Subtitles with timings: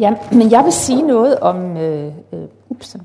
[0.00, 2.96] Ja, men jeg vil sige noget om, øh, øh, ups,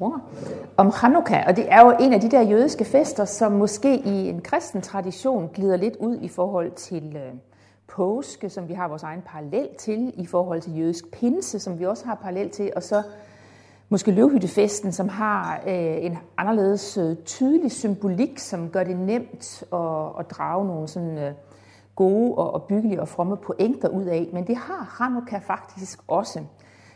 [0.78, 4.30] om Hanukkah, og det er jo en af de der jødiske fester, som måske i
[4.30, 7.34] en kristen tradition glider lidt ud i forhold til øh,
[7.88, 11.86] påske, som vi har vores egen parallel til, i forhold til jødisk pinse, som vi
[11.86, 13.04] også har parallel til, og så
[13.90, 20.20] måske løvhyttefesten, som har øh, en anderledes øh, tydelig symbolik, som gør det nemt at,
[20.20, 21.32] at drage nogle sådan øh,
[21.96, 24.30] gode og, og byggelige og fromme pointer ud af.
[24.34, 26.40] Men det har Hanukkah faktisk også.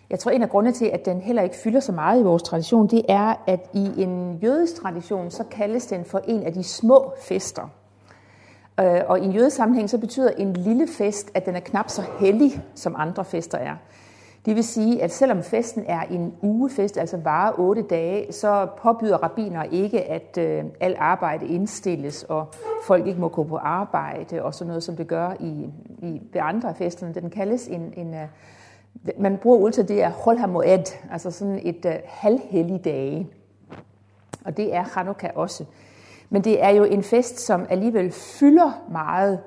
[0.10, 2.44] Jeg tror, en af grundene til, at den heller ikke fylder så meget i vores
[2.44, 6.64] tradition, det er, at i en jødisk tradition, så kaldes den for en af de
[6.64, 7.70] små fester.
[8.80, 11.90] Øh, og i en jødisk sammenhæng, så betyder en lille fest, at den er knap
[11.90, 13.76] så hellig, som andre fester er.
[14.46, 19.18] Det vil sige, at selvom festen er en ugefest, altså varer otte dage, så påbyder
[19.18, 22.48] rabbiner ikke, at øh, al arbejde indstilles, og
[22.88, 25.70] folk ikke må gå på arbejde, og sådan noget, som det gør i,
[26.02, 27.14] i ved andre af festerne.
[27.14, 28.28] Den kaldes en, en øh,
[29.20, 33.28] man bruger ultra, det er Hol HaMoed, altså sådan et uh, halvhellig dage.
[34.46, 35.66] Og det er Hanukkah også.
[36.30, 39.40] Men det er jo en fest, som alligevel fylder meget,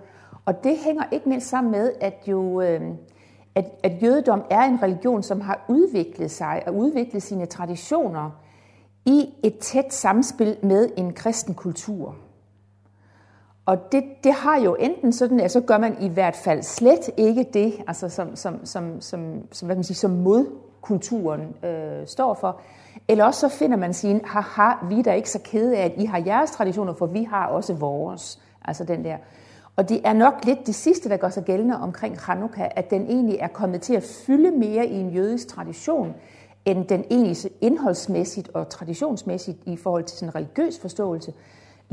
[0.44, 2.80] og det hænger ikke mindst sammen med, at jo øh,
[3.54, 8.30] at, at jødedom er en religion, som har udviklet sig og udviklet sine traditioner
[9.06, 12.16] i et tæt samspil med en kristen kultur.
[13.66, 17.10] Og det, det har jo enten sådan, at så gør man i hvert fald slet
[17.16, 22.06] ikke det, altså som, som, som, som, som, hvad kan man sige, som modkulturen øh,
[22.06, 22.60] står for.
[23.08, 25.92] Eller også så finder man sin, haha, vi er da ikke så kede af, at
[25.96, 28.38] I har jeres traditioner, for vi har også vores.
[28.64, 29.16] Altså den der.
[29.76, 33.02] Og det er nok lidt det sidste, der gør sig gældende omkring Hanukkah, at den
[33.02, 36.14] egentlig er kommet til at fylde mere i en jødisk tradition,
[36.64, 41.32] end den egentlig indholdsmæssigt og traditionsmæssigt i forhold til sin religiøs forståelse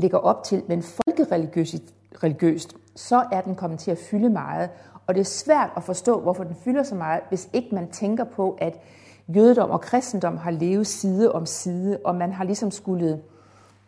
[0.00, 4.70] lægger op til, men folkereligiøst, så er den kommet til at fylde meget.
[5.06, 8.24] Og det er svært at forstå, hvorfor den fylder så meget, hvis ikke man tænker
[8.24, 8.80] på, at
[9.28, 13.20] jødedom og kristendom har levet side om side, og man har ligesom skulle,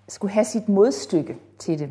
[0.08, 1.90] skulle have sit modstykke til det.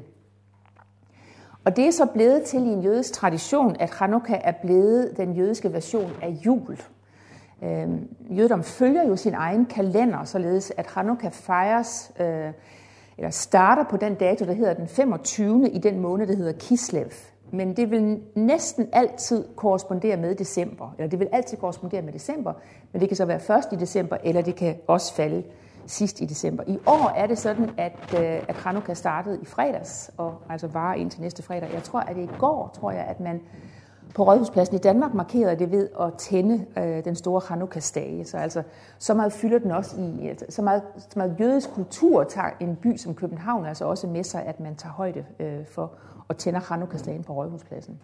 [1.65, 5.33] Og det er så blevet til i en jødisk tradition, at Hanukkah er blevet den
[5.33, 6.77] jødiske version af jul.
[7.63, 12.51] Øhm, jødedom følger jo sin egen kalender, således at Hanukkah fejres, øh,
[13.17, 15.69] eller starter på den dato, der hedder den 25.
[15.69, 17.11] i den måned, der hedder Kislev.
[17.51, 22.53] Men det vil næsten altid korrespondere med december, eller det vil altid korrespondere med december,
[22.91, 25.43] men det kan så være først i december, eller det kan også falde
[25.85, 26.63] sidst i december.
[26.67, 30.95] I år er det sådan, at, øh, at Hanukkah startede i fredags, og altså varer
[30.95, 31.69] ind til næste fredag.
[31.73, 33.41] Jeg tror, at det i går, tror jeg, at man
[34.15, 38.25] på Rådhuspladsen i Danmark markerede det ved at tænde øh, den store Hanukkah-stage.
[38.25, 38.63] Så altså,
[38.99, 42.75] så meget fylder den også i, altså, så, meget, så meget jødisk kultur tager en
[42.75, 45.91] by som København altså også med sig, at man tager højde øh, for
[46.29, 47.99] at tænde Hanukkah-stagen på Rådhuspladsen.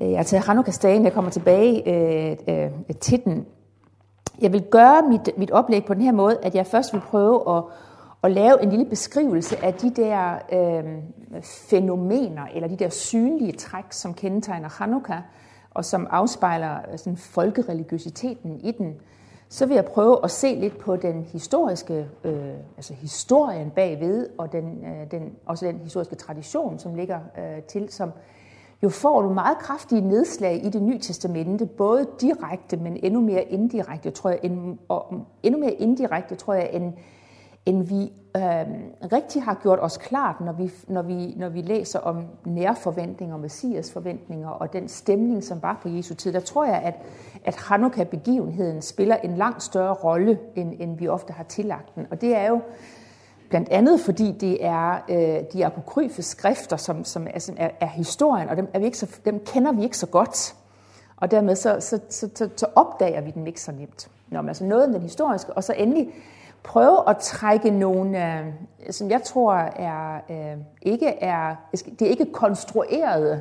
[0.00, 2.70] Øh, altså Hanukkah-stagen, jeg kommer tilbage øh, øh,
[3.00, 3.46] til den
[4.40, 7.56] jeg vil gøre mit, mit oplæg på den her måde, at jeg først vil prøve
[7.56, 7.62] at,
[8.22, 10.84] at lave en lille beskrivelse af de der øh,
[11.42, 15.22] fænomener, eller de der synlige træk, som kendetegner Hanukkah,
[15.70, 18.94] og som afspejler øh, sådan, folkereligiositeten i den.
[19.48, 24.52] Så vil jeg prøve at se lidt på den historiske, øh, altså historien bagved, og
[24.52, 28.12] den, øh, den, også den historiske tradition, som ligger øh, til, som
[28.82, 33.42] jo får du meget kraftige nedslag i det nye testamente, både direkte, men endnu mere
[33.42, 36.92] indirekte, tror jeg, end, og endnu mere indirekte, tror jeg, end,
[37.66, 38.42] end vi øh,
[39.12, 43.92] rigtig har gjort os klart, når vi, når, vi, når vi læser om nærforventninger, messias
[43.92, 46.32] forventninger og den stemning, som var på Jesu tid.
[46.32, 46.94] Der tror jeg, at,
[47.44, 52.06] at Hanukkah-begivenheden spiller en langt større rolle, end, end vi ofte har tillagt den.
[52.10, 52.60] Og det er jo
[53.52, 58.48] Blandt andet fordi det er øh, de apokryfe skrifter, som, som er, er, er historien,
[58.48, 60.54] og dem, er vi ikke så, dem kender vi ikke så godt.
[61.16, 64.08] Og dermed så, så, så, så, så opdager vi dem ikke så nemt.
[64.28, 66.08] Nå, men altså noget om den historiske, og så endelig
[66.64, 68.46] prøve at trække nogle, øh,
[68.90, 73.40] som jeg tror er øh, ikke er, det er ikke konstruerede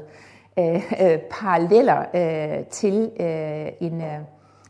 [0.60, 4.20] øh, øh, paralleller øh, til øh, en, øh,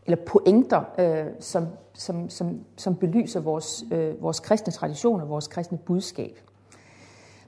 [0.05, 5.77] eller pointer, øh, som, som, som, som belyser vores, øh, vores kristne traditioner, vores kristne
[5.77, 6.39] budskab.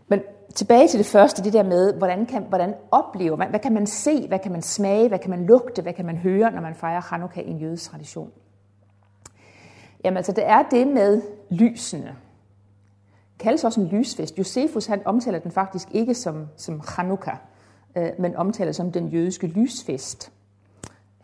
[0.08, 0.22] Men
[0.56, 3.88] tilbage til det første, det der med, hvordan, kan, hvordan oplever man, hvad kan man
[3.88, 6.76] se, hvad kan man smage, hvad kan man lugte, hvad kan man høre, når man
[6.76, 8.32] fejrer Hanukkah i en jødisk tradition.
[10.04, 12.16] Jamen altså, det er det med lysene.
[13.40, 14.38] Kaldes også en lysfest.
[14.38, 17.38] Josefus han omtaler den faktisk ikke som, som Hanukkah,
[17.98, 20.32] øh, men omtaler som den jødiske lysfest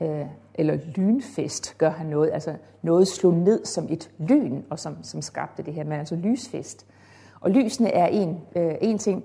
[0.01, 4.97] øh, eller lynfest gør han noget, altså noget slog ned som et lyn, og som,
[5.03, 6.85] som skabte det her, men altså lysfest.
[7.41, 9.23] Og lysene er en, øh, en ting.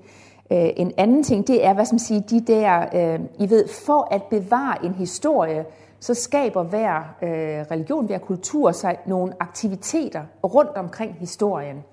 [0.52, 4.14] Øh, en anden ting, det er, hvad som siger, de der, øh, I ved, for
[4.14, 5.64] at bevare en historie,
[6.04, 11.84] så skaber hver øh, religion, hver kultur sig nogle aktiviteter rundt omkring historien.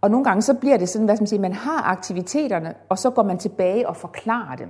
[0.00, 3.10] Og nogle gange så bliver det sådan, hvad man siger, man har aktiviteterne, og så
[3.10, 4.68] går man tilbage og forklarer dem.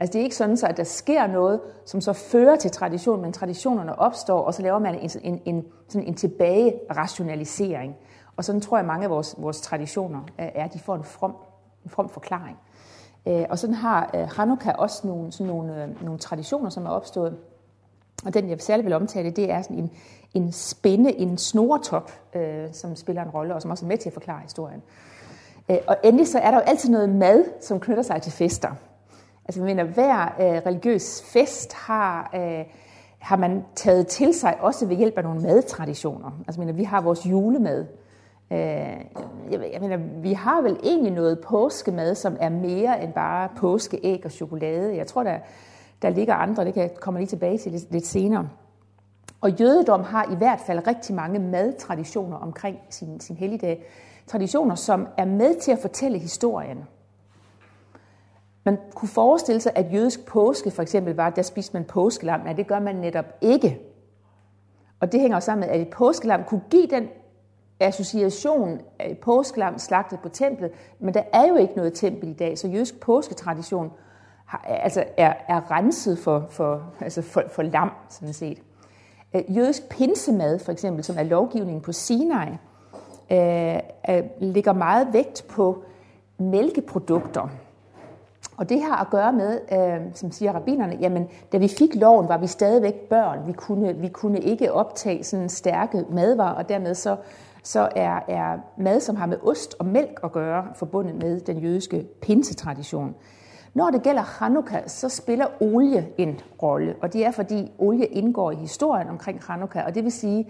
[0.00, 3.22] Altså det er ikke sådan, så at der sker noget, som så fører til tradition,
[3.22, 7.96] men traditionerne opstår, og så laver man en, en, en, sådan en tilbage-rationalisering.
[8.36, 11.36] Og sådan tror jeg, mange af vores, vores traditioner er, at de får en from,
[11.84, 12.58] en from forklaring.
[13.26, 16.90] Øh, og sådan har øh, Hanukkah også nogle, sådan nogle, øh, nogle traditioner, som er
[16.90, 17.36] opstået.
[18.24, 19.90] Og den, jeg særligt vil omtale, det er sådan en,
[20.34, 24.08] en spænde, en snoretop, øh, som spiller en rolle, og som også er med til
[24.08, 24.82] at forklare historien.
[25.70, 28.70] Øh, og endelig så er der jo altid noget mad, som knytter sig til fester.
[29.44, 32.64] Altså, mener, hver øh, religiøs fest har, øh,
[33.18, 36.30] har man taget til sig, også ved hjælp af nogle madtraditioner.
[36.46, 37.86] Altså, mener, vi har vores julemad.
[38.50, 38.58] Øh,
[39.50, 44.20] jeg, jeg mener, vi har vel egentlig noget påskemad, som er mere end bare påskeæg
[44.24, 44.96] og chokolade.
[44.96, 45.38] Jeg tror, der,
[46.02, 48.48] der ligger andre, det kan jeg komme lige tilbage til lidt, lidt senere.
[49.40, 53.84] Og jødedom har i hvert fald rigtig mange madtraditioner omkring sin, sin helligdag.
[54.26, 56.78] Traditioner, som er med til at fortælle historien.
[58.64, 62.40] Man kunne forestille sig, at jødisk påske for eksempel var, at der spiste man påskelam.
[62.40, 63.80] Nej, det gør man netop ikke.
[65.00, 67.08] Og det hænger sammen med, at et påskelam kunne give den
[67.80, 72.32] association af et påskelam slagtet på templet, men der er jo ikke noget tempel i
[72.32, 73.90] dag, så jødisk påsketradition
[74.48, 78.62] har, altså er, er renset for, for, altså for, for lam, sådan set.
[79.34, 82.48] Øh, jødisk pinsemad, for eksempel, som er lovgivningen på Sinai,
[83.32, 83.78] øh,
[84.10, 85.82] øh, ligger meget vægt på
[86.38, 87.48] mælkeprodukter.
[88.56, 92.28] Og det har at gøre med, øh, som siger rabinerne, jamen da vi fik loven,
[92.28, 93.46] var vi stadigvæk børn.
[93.46, 97.16] Vi kunne, vi kunne ikke optage sådan stærke madvarer, og dermed så,
[97.62, 101.58] så er, er mad, som har med ost og mælk at gøre, forbundet med den
[101.58, 103.14] jødiske pinsetradition.
[103.78, 108.50] Når det gælder Hanukkah, så spiller olie en rolle, og det er fordi olie indgår
[108.50, 110.48] i historien omkring Hanukkah, og det vil sige,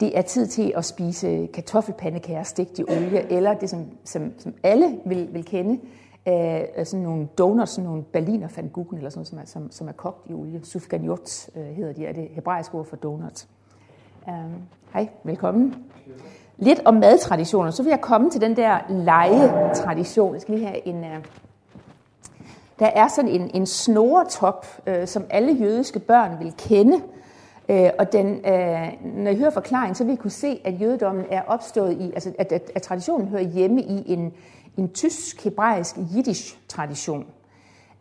[0.00, 4.54] det er tid til at spise kartoffelpandekager stegt i olie, eller det, som, som, som
[4.62, 5.80] alle vil, vil kende,
[6.26, 9.88] af sådan nogle donuts, sådan nogle berliner fandgucken, eller sådan noget, som er, som, som
[9.88, 10.60] er kogt i olie.
[10.64, 13.48] Sufganiyot øh, hedder de, er det hebraiske ord for donuts.
[14.26, 14.34] Um,
[14.92, 15.74] hej, velkommen.
[16.56, 17.70] Lidt om madtraditioner.
[17.70, 20.34] Så vil jeg komme til den der legetradition.
[20.34, 20.98] Jeg skal lige have en...
[20.98, 21.24] Uh,
[22.78, 27.02] der er sådan en, en snoretop, øh, som alle jødiske børn vil kende.
[27.68, 31.24] Øh, og den, øh, når jeg hører forklaringen, så vil I kunne se, at jødedommen
[31.30, 34.32] er opstået i, altså at, at, at traditionen hører hjemme i en,
[34.76, 37.26] en tysk, hebraisk, jiddisch tradition.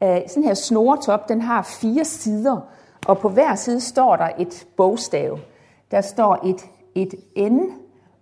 [0.03, 2.59] Øh, sådan her snoretop, den har fire sider,
[3.07, 5.39] og på hver side står der et bogstav.
[5.91, 6.65] Der står et,
[6.95, 7.13] et
[7.51, 7.59] N,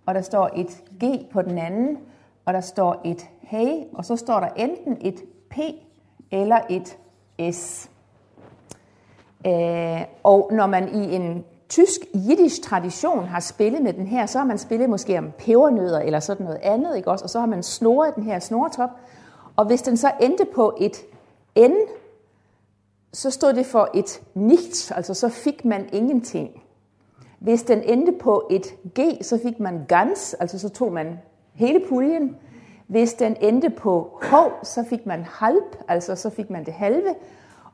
[0.06, 1.98] og der står et G på den anden,
[2.44, 5.58] og der står et hey, og så står der enten et P
[6.32, 6.98] eller et
[7.54, 7.90] S.
[9.46, 14.38] Øh, og når man i en tysk jiddisch tradition har spillet med den her, så
[14.38, 17.24] har man spillet måske om pebernødder eller sådan noget andet, ikke også?
[17.24, 18.90] Og så har man snoret den her snoretop.
[19.56, 20.96] Og hvis den så endte på et
[21.58, 21.72] N,
[23.12, 26.62] så stod det for et nichts, altså så fik man ingenting.
[27.38, 28.66] Hvis den endte på et
[28.98, 31.18] G, så fik man ganz, altså så tog man
[31.54, 32.36] hele puljen.
[32.92, 37.14] Hvis den endte på H, så fik man halp, altså så fik man det halve.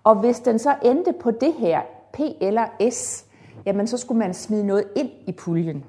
[0.04, 1.80] Og hvis den så endte på det her,
[2.12, 3.24] P eller S,
[3.66, 5.84] jamen så skulle man smide noget ind i puljen.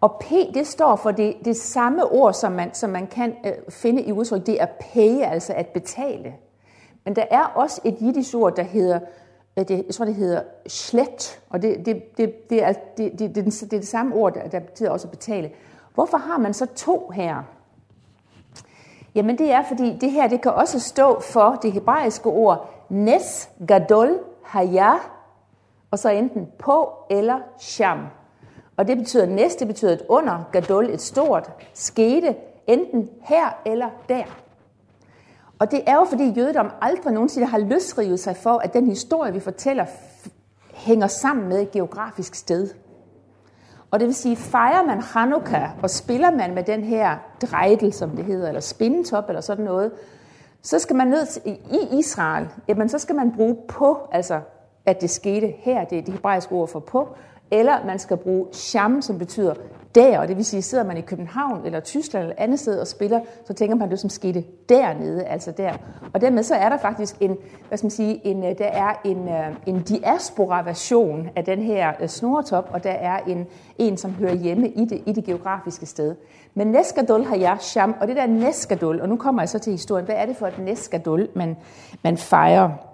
[0.00, 3.52] Og P, det står for det, det samme ord, som man, som man kan øh,
[3.68, 6.34] finde i udtryk, det er pay, altså at betale.
[7.04, 9.00] Men der er også et jiddisch ord, der hedder,
[9.58, 13.34] øh, det, jeg tror det hedder slet, og det, det, det, det, er, det, det,
[13.34, 15.50] det, det er det samme ord, der, der betyder også at betale.
[15.94, 17.57] Hvorfor har man så to her?
[19.18, 23.50] Jamen det er, fordi det her det kan også stå for det hebraiske ord nes
[23.68, 24.92] gadol haya,
[25.90, 28.06] og så enten på eller sham.
[28.76, 33.90] Og det betyder næste, det betyder et under, gadol, et stort, skete, enten her eller
[34.08, 34.24] der.
[35.58, 39.32] Og det er jo fordi jødedom aldrig nogensinde har løsrivet sig for, at den historie,
[39.32, 39.86] vi fortæller,
[40.74, 42.68] hænger sammen med et geografisk sted.
[43.90, 48.10] Og det vil sige, fejrer man Hanukkah, og spiller man med den her drejdel, som
[48.10, 49.92] det hedder, eller spindetop, eller sådan noget,
[50.62, 54.40] så skal man ned til, i Israel, jamen så skal man bruge på, altså
[54.86, 57.16] at det skete her, det er det hebraiske ord for på,
[57.50, 59.54] eller man skal bruge sham, som betyder
[59.94, 62.86] der, og det vil sige, sidder man i København eller Tyskland eller andet sted og
[62.86, 65.72] spiller, så tænker man det, som skete dernede, altså der.
[66.12, 67.36] Og dermed så er der faktisk en,
[67.68, 71.92] hvad skal man sige, en, øh, der er en, øh, en diaspora-version af den her
[72.00, 73.46] øh, snortop, snoretop, og der er en,
[73.78, 76.14] en, som hører hjemme i det, i det geografiske sted.
[76.54, 79.72] Men Neskadol har jeg sham, og det der Neskadol, og nu kommer jeg så til
[79.72, 81.56] historien, hvad er det for et Neskadol, man,
[82.02, 82.87] man fejrer?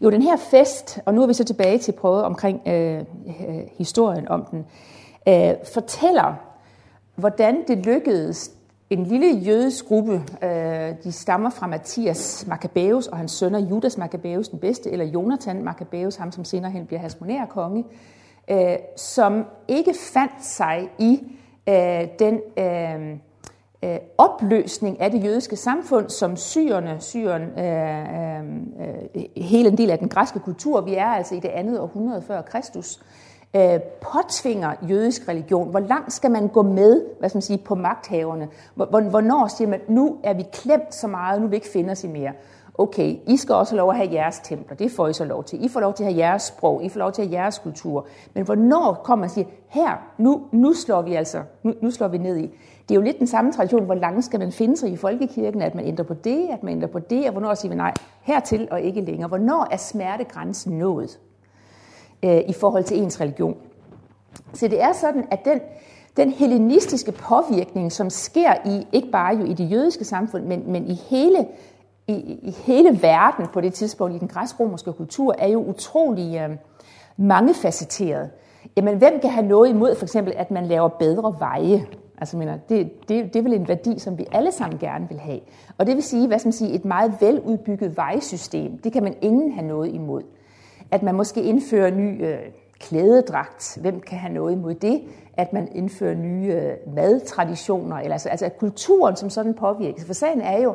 [0.00, 3.62] Jo, den her fest, og nu er vi så tilbage til prøve omkring øh, øh,
[3.78, 4.66] historien om den,
[5.28, 6.34] øh, fortæller,
[7.14, 8.50] hvordan det lykkedes
[8.90, 14.48] en lille jødisk gruppe, øh, de stammer fra Matthias Maccabæus og hans sønner Judas Maccabæus
[14.48, 17.84] den bedste, eller Jonathan Maccabæus, ham som senere hen bliver hasmonær konge,
[18.50, 21.20] øh, som ikke fandt sig i
[21.68, 23.18] øh, den øh,
[23.84, 28.44] øh, opløsning af det jødiske samfund, som syrerne, syren, øh, øh,
[29.14, 32.22] øh, hele en del af den græske kultur, vi er altså i det andet århundrede
[32.22, 33.00] før Kristus,
[33.56, 35.70] øh, påtvinger jødisk religion.
[35.70, 38.48] Hvor langt skal man gå med hvad skal man sige, på magthaverne?
[38.74, 42.04] Hvornår siger man, nu er vi klemt så meget, nu vil vi ikke finde os
[42.04, 42.32] i mere?
[42.78, 45.44] Okay, I skal også have lov at have jeres templer, det får I så lov
[45.44, 45.64] til.
[45.64, 47.58] I får lov til at have jeres sprog, I får lov til at have jeres
[47.58, 48.06] kultur.
[48.34, 52.08] Men hvornår kommer man og siger, her, nu, nu slår vi altså, nu, nu slår
[52.08, 52.50] vi ned i.
[52.88, 55.62] Det er jo lidt den samme tradition, hvor langt skal man finde sig i folkekirken,
[55.62, 57.94] at man ændrer på det, at man ændrer på det, og hvornår siger vi nej,
[58.22, 59.28] hertil og ikke længere.
[59.28, 61.18] Hvornår er smertegrænsen nået?
[62.22, 63.56] øh, i forhold til ens religion.
[64.52, 65.60] Så det er sådan, at den,
[66.16, 70.86] den hellenistiske påvirkning, som sker i ikke bare jo i det jødiske samfund, men, men
[70.86, 71.46] i hele
[72.08, 72.12] i,
[72.42, 76.56] i hele verden på det tidspunkt i den græsk-romerske kultur, er jo utrolig øh,
[77.16, 78.30] mangefacetteret.
[78.76, 81.86] Jamen, hvem kan have noget imod for eksempel, at man laver bedre veje?
[82.18, 85.18] Altså, mener, det, det, det er vel en værdi, som vi alle sammen gerne vil
[85.18, 85.40] have.
[85.78, 89.14] Og det vil sige, hvad skal man sige, et meget veludbygget vejsystem, det kan man
[89.22, 90.22] ingen have noget imod
[90.90, 92.38] at man måske indfører ny øh,
[92.80, 93.78] klædedragt.
[93.80, 95.02] Hvem kan have noget imod det?
[95.36, 100.04] At man indfører nye øh, madtraditioner, eller altså, altså at kulturen som sådan påvirkes.
[100.04, 100.74] For sagen er jo,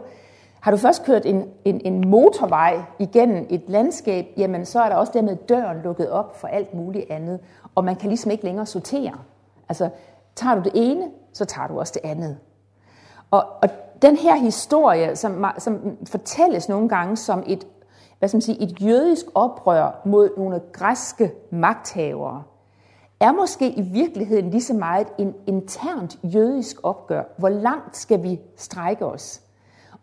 [0.60, 4.95] har du først kørt en, en, en motorvej igennem et landskab, jamen så er der
[4.95, 7.39] også dermed døren lukket op for alt muligt andet,
[7.75, 9.13] og man kan ligesom ikke længere sortere.
[9.69, 9.89] Altså,
[10.36, 12.38] tager du det ene, så tager du også det andet.
[13.31, 13.69] Og, og
[14.01, 17.67] den her historie, som, som fortælles nogle gange som et
[18.21, 22.43] hvad skal man sige, et jødisk oprør mod nogle græske magthavere,
[23.19, 27.23] er måske i virkeligheden lige så meget en internt jødisk opgør.
[27.38, 29.41] Hvor langt skal vi strække os?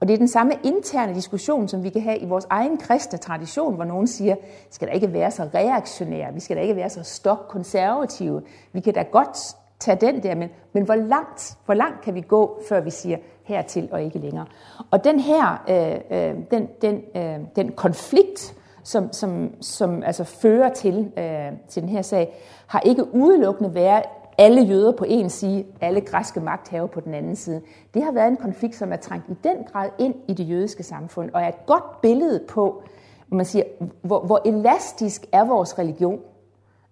[0.01, 3.19] Og det er den samme interne diskussion, som vi kan have i vores egen kristne
[3.19, 4.37] tradition, hvor nogen siger,
[4.71, 8.43] skal der ikke være så reaktionære, vi skal da ikke være så stokkonservative.
[8.73, 12.21] Vi kan da godt tage den der, men, men hvor, langt, hvor langt kan vi
[12.21, 14.47] gå, før vi siger hertil og ikke længere?
[14.91, 20.69] Og den her, øh, øh, den, den, øh, den konflikt, som, som, som altså fører
[20.69, 22.35] til, øh, til den her sag,
[22.67, 24.03] har ikke udelukkende været
[24.39, 27.61] alle jøder på en side, alle græske magthaver på den anden side.
[27.95, 30.83] Det har været en konflikt, som er trængt i den grad ind i det jødiske
[30.83, 32.83] samfund, og er et godt billede på,
[33.29, 33.65] man siger,
[34.03, 36.21] hvor, hvor elastisk er vores religion.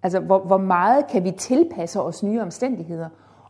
[0.03, 3.09] Altså, hvor, hvor meget kan vi tilpasse os nye omstændigheder?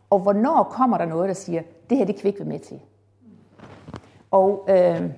[0.09, 2.59] Og hvornår kommer der noget, der siger, det her det kan vi ikke være med
[2.59, 2.79] til?
[4.31, 5.09] Og, øh,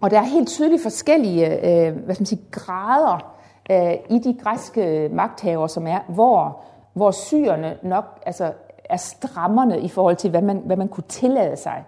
[0.00, 3.36] og der er helt tydeligt forskellige øh, hvad skal man sige, grader
[3.70, 6.62] øh, i de græske magthaver, som er, hvor,
[6.92, 8.52] hvor syrerne nok altså,
[8.84, 11.84] er strammerne i forhold til, hvad man, hvad man kunne tillade sig.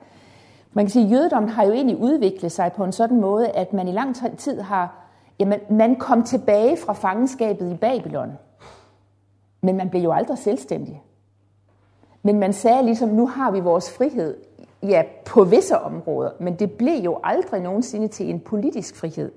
[0.73, 3.73] Man kan sige, at jødedommen har jo egentlig udviklet sig på en sådan måde, at
[3.73, 5.09] man i lang tid har,
[5.41, 8.39] jamen, man kom tilbage fra fangenskabet i Babylon.
[9.61, 11.03] Men man blev jo aldrig selvstændig.
[12.23, 14.37] Men man sagde ligesom, nu har vi vores frihed,
[14.83, 19.33] ja, på visse områder, men det blev jo aldrig nogensinde til en politisk frihed.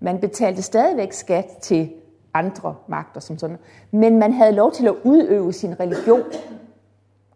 [0.00, 1.92] Man betalte stadigvæk skat til
[2.34, 3.58] andre magter som sådan,
[3.90, 6.22] men man havde lov til at udøve sin religion,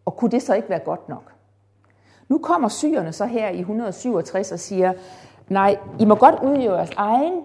[0.05, 1.33] og kunne det så ikke være godt nok?
[2.29, 4.93] Nu kommer syrerne så her i 167 og siger,
[5.49, 7.43] nej, I må godt udøve jeres egen,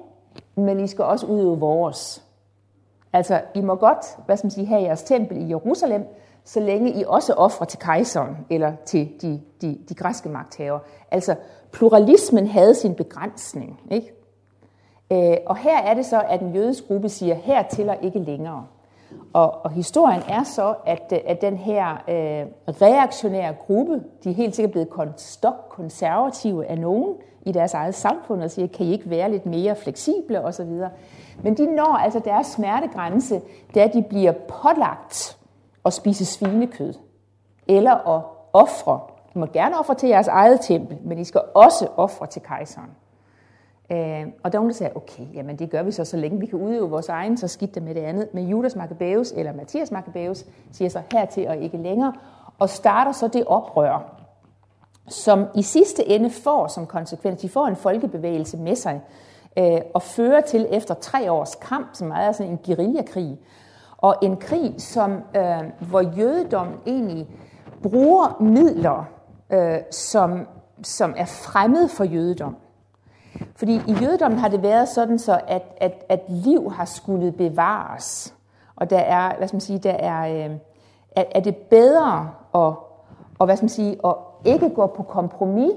[0.56, 2.25] men I skal også udøve vores.
[3.15, 6.07] Altså, I må godt, hvad skal man sige, have jeres tempel i Jerusalem,
[6.43, 10.79] så længe I også offrer til kejseren eller til de, de, de græske magthavere.
[11.12, 11.36] Altså,
[11.72, 13.79] pluralismen havde sin begrænsning.
[13.91, 14.13] Ikke?
[15.12, 18.19] Øh, og her er det så, at en jødisk gruppe siger, her til og ikke
[18.19, 18.65] længere.
[19.34, 22.45] Og, og historien er så, at, at den her øh,
[22.81, 28.41] reaktionære gruppe, de er helt sikkert blevet stok konservative af nogen i deres eget samfund,
[28.41, 30.81] og siger, kan I ikke være lidt mere fleksible osv.,
[31.44, 33.42] men de når altså deres smertegrænse,
[33.75, 35.38] da de bliver pålagt
[35.86, 36.94] at spise svinekød,
[37.68, 38.24] eller at
[38.54, 39.00] ofre.
[39.36, 42.89] I må gerne ofre til jeres eget tempel, men I skal også ofre til kejseren.
[43.92, 46.39] Øh, og der sagde, nogen, der siger, okay, jamen det gør vi så, så længe
[46.39, 48.34] vi kan udøve vores egen, så skidt det med det andet.
[48.34, 52.13] Men Judas Maccabæus eller Matthias Maccabæus siger så hertil og ikke længere,
[52.60, 54.15] og starter så det oprør,
[55.08, 59.01] som i sidste ende får som konsekvens, de får en folkebevægelse med sig,
[59.58, 63.40] øh, og fører til efter tre års kamp, som er sådan en guerillakrig,
[63.98, 67.28] og en krig, som, øh, hvor jødedommen egentlig
[67.84, 69.06] bruger midler,
[69.50, 70.48] øh, som,
[70.84, 72.56] som er fremmed for jødedom.
[73.56, 78.34] Fordi i jødedommen har det været sådan så, at, at, at liv har skulle bevares.
[78.76, 80.56] Og der er, hvad skal man sige, der er, øh,
[81.16, 82.74] er det bedre at,
[83.40, 85.72] og hvad skal man sige, at ikke gå på kompromis,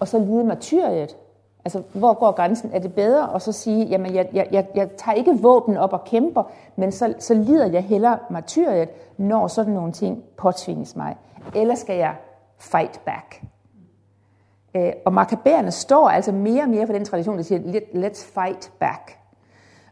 [0.00, 1.16] og så lide martyriet.
[1.64, 2.70] Altså, hvor går grænsen?
[2.72, 5.92] Er det bedre at så sige, jamen, jeg, jeg, jeg, jeg tager ikke våben op
[5.92, 6.42] og kæmper,
[6.76, 11.16] men så, så lider jeg heller martyriet, når sådan nogle ting påtvinges mig.
[11.54, 12.14] Eller skal jeg
[12.58, 13.42] fight back?
[14.76, 18.72] Øh, og makabærerne står altså mere og mere for den tradition, der siger, let's fight
[18.78, 19.18] back.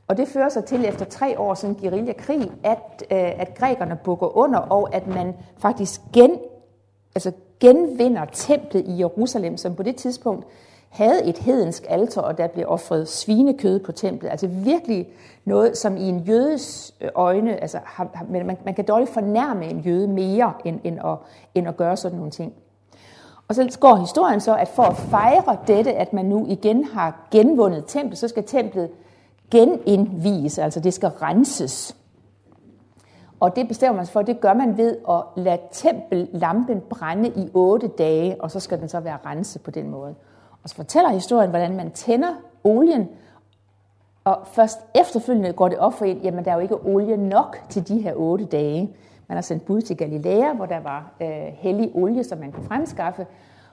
[0.09, 4.37] Og det fører sig til efter tre år sådan guerillakrig, at, øh, at grækerne bukker
[4.37, 6.39] under, og at man faktisk gen,
[7.15, 10.47] altså genvinder templet i Jerusalem, som på det tidspunkt
[10.93, 14.31] havde et hedensk alter, og der blev offret svinekød på templet.
[14.31, 15.09] Altså virkelig
[15.45, 19.65] noget, som i en jødes øh, øjne, altså har, har, man, man kan dårligt fornærme
[19.65, 21.17] en jøde mere, end, end, at,
[21.55, 22.53] end at gøre sådan nogle ting.
[23.49, 27.29] Og så går historien så, at for at fejre dette, at man nu igen har
[27.31, 28.91] genvundet templet, så skal templet
[29.51, 31.97] genindvies, altså det skal renses.
[33.41, 37.51] Og det bestemmer man sig for, det gør man ved at lade tempellampen brænde i
[37.55, 40.15] otte dage, og så skal den så være renset på den måde.
[40.63, 43.09] Og så fortæller historien, hvordan man tænder olien,
[44.25, 47.59] og først efterfølgende går det op for en, jamen der er jo ikke olie nok
[47.69, 48.91] til de her otte dage.
[49.29, 52.67] Man har sendt bud til Galilea, hvor der var øh, hellig olie, som man kunne
[52.67, 53.27] fremskaffe.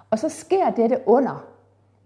[0.09, 1.43] Og så sker dette under,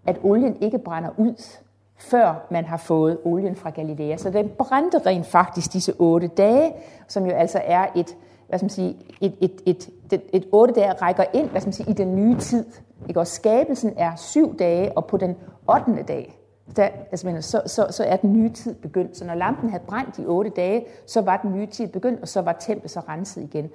[0.06, 1.58] at olien ikke brænder ud,
[1.96, 4.16] før man har fået olien fra Galilea.
[4.16, 6.72] Så den brændte rent faktisk disse otte dage,
[7.08, 8.16] som jo altså er et,
[8.48, 11.68] hvad skal man sige, et, et, et, et, et otte dage rækker ind hvad skal
[11.68, 12.64] man sige, i den nye tid.
[13.08, 13.20] Ikke?
[13.20, 15.36] Og skabelsen er syv dage, og på den
[15.66, 16.38] ottende dag,
[16.76, 19.16] der, altså, så, så, så er den nye tid begyndt.
[19.16, 22.28] Så når lampen havde brændt i otte dage, så var den nye tid begyndt, og
[22.28, 23.70] så var templet så renset igen.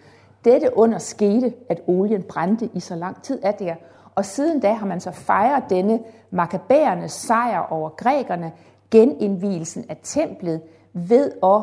[0.45, 3.75] Dette under skete, at olien brændte i så lang tid, at det.
[4.15, 5.99] Og siden da har man så fejret denne
[6.31, 8.51] makabærernes sejr over grækerne,
[8.91, 10.61] genindvielsen af templet,
[10.93, 11.61] ved at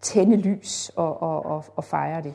[0.00, 2.34] tænde lys og, og, og, og fejre det.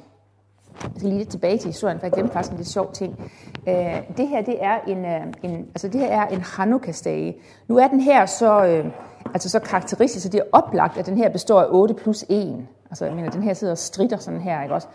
[0.83, 3.31] Jeg skal lige lidt tilbage til historien, for jeg glemte faktisk en lidt sjov ting.
[3.67, 7.37] Øh, det her, det er en, øh, en, altså det her er en Hanukkah-stage.
[7.67, 8.85] Nu er den her så, øh,
[9.33, 12.67] altså så karakteristisk, så det er oplagt, at den her består af 8 plus 1.
[12.89, 14.87] Altså, jeg mener, den her sidder og strider sådan her, ikke også?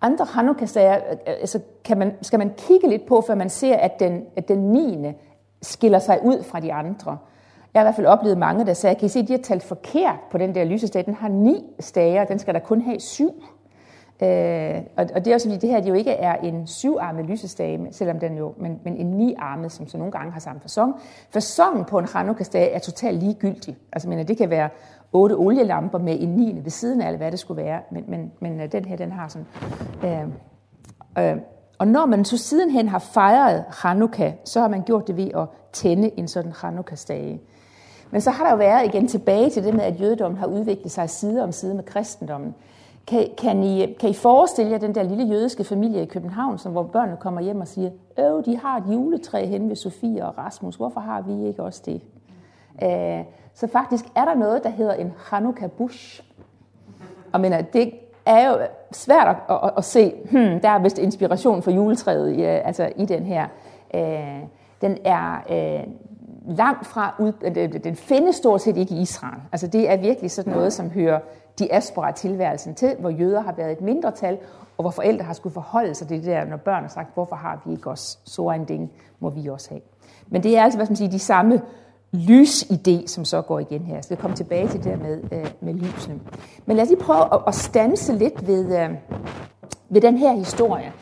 [0.00, 4.00] Andre Hanukkah-sager øh, altså, kan man, skal man kigge lidt på, før man ser, at
[4.00, 5.06] den, at den 9.
[5.62, 7.18] skiller sig ud fra de andre.
[7.74, 9.62] Jeg har i hvert fald oplevet mange, der sagde, kan I se, de har talt
[9.62, 11.06] forkert på den der lysestage.
[11.06, 13.42] Den har ni stager, den skal der kun have syv.
[14.22, 17.24] Øh, og, og det er også fordi, det her det jo ikke er en syvarmet
[17.24, 20.94] lysestage, selvom den jo, men, men en niarmet, som så nogle gange har samme fasong.
[21.30, 23.76] Fasongen på en Hanukkah-stage er totalt ligegyldig.
[23.92, 24.68] Altså, men øh, det kan være
[25.12, 28.32] otte olielamper med en niende ved siden af, eller hvad det skulle være, men, men,
[28.40, 29.46] men øh, den her, den har sådan...
[30.04, 31.36] Øh, øh,
[31.78, 35.48] og når man så sidenhen har fejret Hanukkah, så har man gjort det ved at
[35.72, 37.40] tænde en sådan Hanukkah-stage.
[38.10, 40.92] Men så har der jo været igen tilbage til det med, at jødedommen har udviklet
[40.92, 42.54] sig side om side med kristendommen.
[43.10, 46.58] Kan, kan, I, øh, kan I forestille jer den der lille jødiske familie i København,
[46.58, 50.26] som, hvor børnene kommer hjem og siger, øh, de har et juletræ hen ved Sofie
[50.26, 52.02] og Rasmus, hvorfor har vi ikke også det?
[52.82, 56.22] Øh, så faktisk er der noget, der hedder en Hanukkah Bush.
[57.32, 57.94] Og mener, det
[58.26, 58.58] er jo
[58.92, 62.92] svært at, at, at se, hmm, der er vist inspiration for juletræet i, øh, altså
[62.96, 63.46] i den her.
[63.94, 64.42] Øh,
[64.80, 65.86] den er øh,
[66.48, 67.32] langt fra ud,
[67.84, 69.40] den findes stort set ikke i Israel.
[69.52, 71.20] Altså det er virkelig sådan noget, som hører
[71.58, 74.38] diaspora-tilværelsen til, hvor jøder har været et mindretal,
[74.76, 77.36] og hvor forældre har skulle forholde sig til det der, når børn har sagt, hvorfor
[77.36, 79.80] har vi ikke også så en ding, må vi også have.
[80.28, 81.62] Men det er altså, hvad man sige, de samme
[82.14, 83.94] lysidé, som så går igen her.
[83.94, 86.20] Jeg skal komme tilbage til det med, øh, med lysene.
[86.66, 88.90] Men lad os lige prøve at, at stanse lidt ved, øh,
[89.88, 90.92] ved den her historie.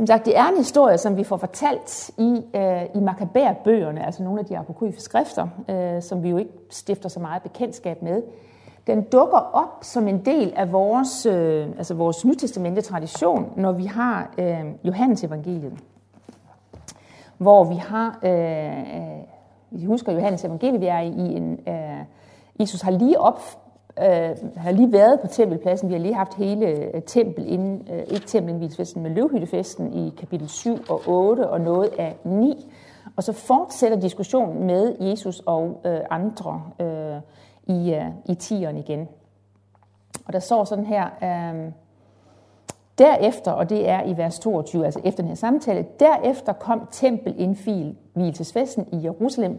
[0.00, 4.22] Som sagt, det er en historie, som vi får fortalt i, øh, i Makabær-bøgerne, altså
[4.22, 8.22] nogle af de apokryfe skrifter, øh, som vi jo ikke stifter så meget bekendtskab med.
[8.86, 13.84] Den dukker op som en del af vores, øh, altså vores nytestamente tradition, når vi
[13.84, 15.72] har øh, Johannes evangeliet,
[17.38, 19.20] hvor vi har øh, øh,
[19.70, 22.04] vi husker Johannes evangeliet, vi er i en, øh,
[22.60, 23.40] Jesus har lige op,
[24.02, 27.98] øh, har lige været på tempelpladsen, vi har lige haft hele øh, tempel inden, øh,
[27.98, 32.72] ikke tempelindvielsesfesten, men løvhyttefesten i kapitel 7 og 8 og noget af 9.
[33.16, 37.16] Og så fortsætter diskussionen med Jesus og øh, andre øh,
[37.76, 39.08] i, øh, i tieren igen.
[40.26, 41.72] Og der står sådan her, øh,
[43.00, 48.86] Derefter, og det er i vers 22, altså efter den her samtale, derefter kom tempelindvielsesfesten
[48.92, 49.58] i Jerusalem.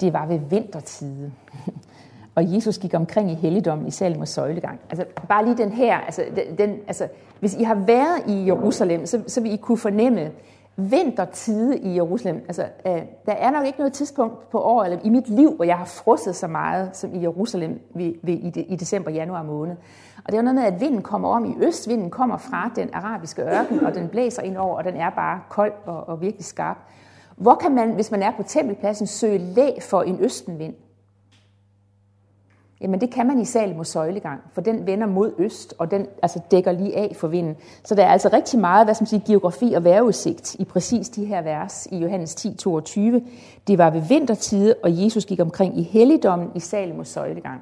[0.00, 1.32] Det var ved vintertide.
[2.34, 4.80] og Jesus gik omkring i helligdommen i Salem og søjlegang.
[4.90, 6.24] Altså bare lige den her, altså,
[6.58, 7.08] den, altså,
[7.40, 10.30] hvis I har været i Jerusalem, så, så vil I kunne fornemme,
[10.76, 12.44] vintertide i Jerusalem.
[12.48, 15.64] Altså, øh, der er nok ikke noget tidspunkt på året eller i mit liv, hvor
[15.64, 19.42] jeg har frosset så meget som i Jerusalem ved, ved, i, de, i december, januar
[19.42, 19.76] måned.
[20.24, 21.88] Og det er noget med, at vinden kommer om i øst.
[21.88, 25.40] Vinden kommer fra den arabiske ørken, og den blæser ind over, og den er bare
[25.48, 26.76] kold og, og virkelig skarp.
[27.36, 30.74] Hvor kan man, hvis man er på tempelpladsen, søge læ for en østenvind?
[32.80, 36.40] Jamen det kan man i Salmos søjlegang, for den vender mod øst, og den altså
[36.50, 37.56] dækker lige af for vinden.
[37.84, 41.24] Så der er altså rigtig meget hvad som siger, geografi og vejrudsigt i præcis de
[41.24, 43.22] her vers i Johannes 10, 22.
[43.66, 47.60] Det var ved vintertide, og Jesus gik omkring i helligdommen i Salmos søjlegang.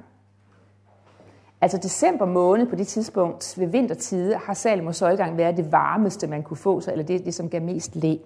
[1.60, 6.42] Altså december måned på det tidspunkt ved vintertide har Salomos søjlegang været det varmeste, man
[6.42, 8.16] kunne få sig, eller det, det som gav mest læ.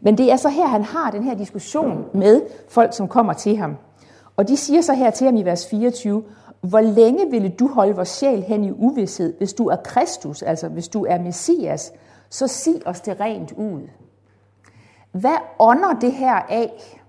[0.00, 3.56] Men det er så her, han har den her diskussion med folk, som kommer til
[3.56, 3.76] ham.
[4.36, 6.24] Og de siger så her til ham i vers 24,
[6.60, 10.68] hvor længe ville du holde vores sjæl hen i uvidshed, hvis du er Kristus, altså
[10.68, 11.92] hvis du er Messias,
[12.30, 13.88] så sig os det rent ud.
[15.12, 17.00] Hvad ånder det her af?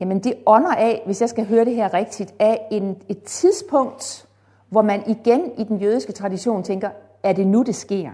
[0.00, 4.28] Jamen det ånder af, hvis jeg skal høre det her rigtigt, af en, et tidspunkt,
[4.68, 6.90] hvor man igen i den jødiske tradition tænker,
[7.22, 8.10] er det nu, det sker?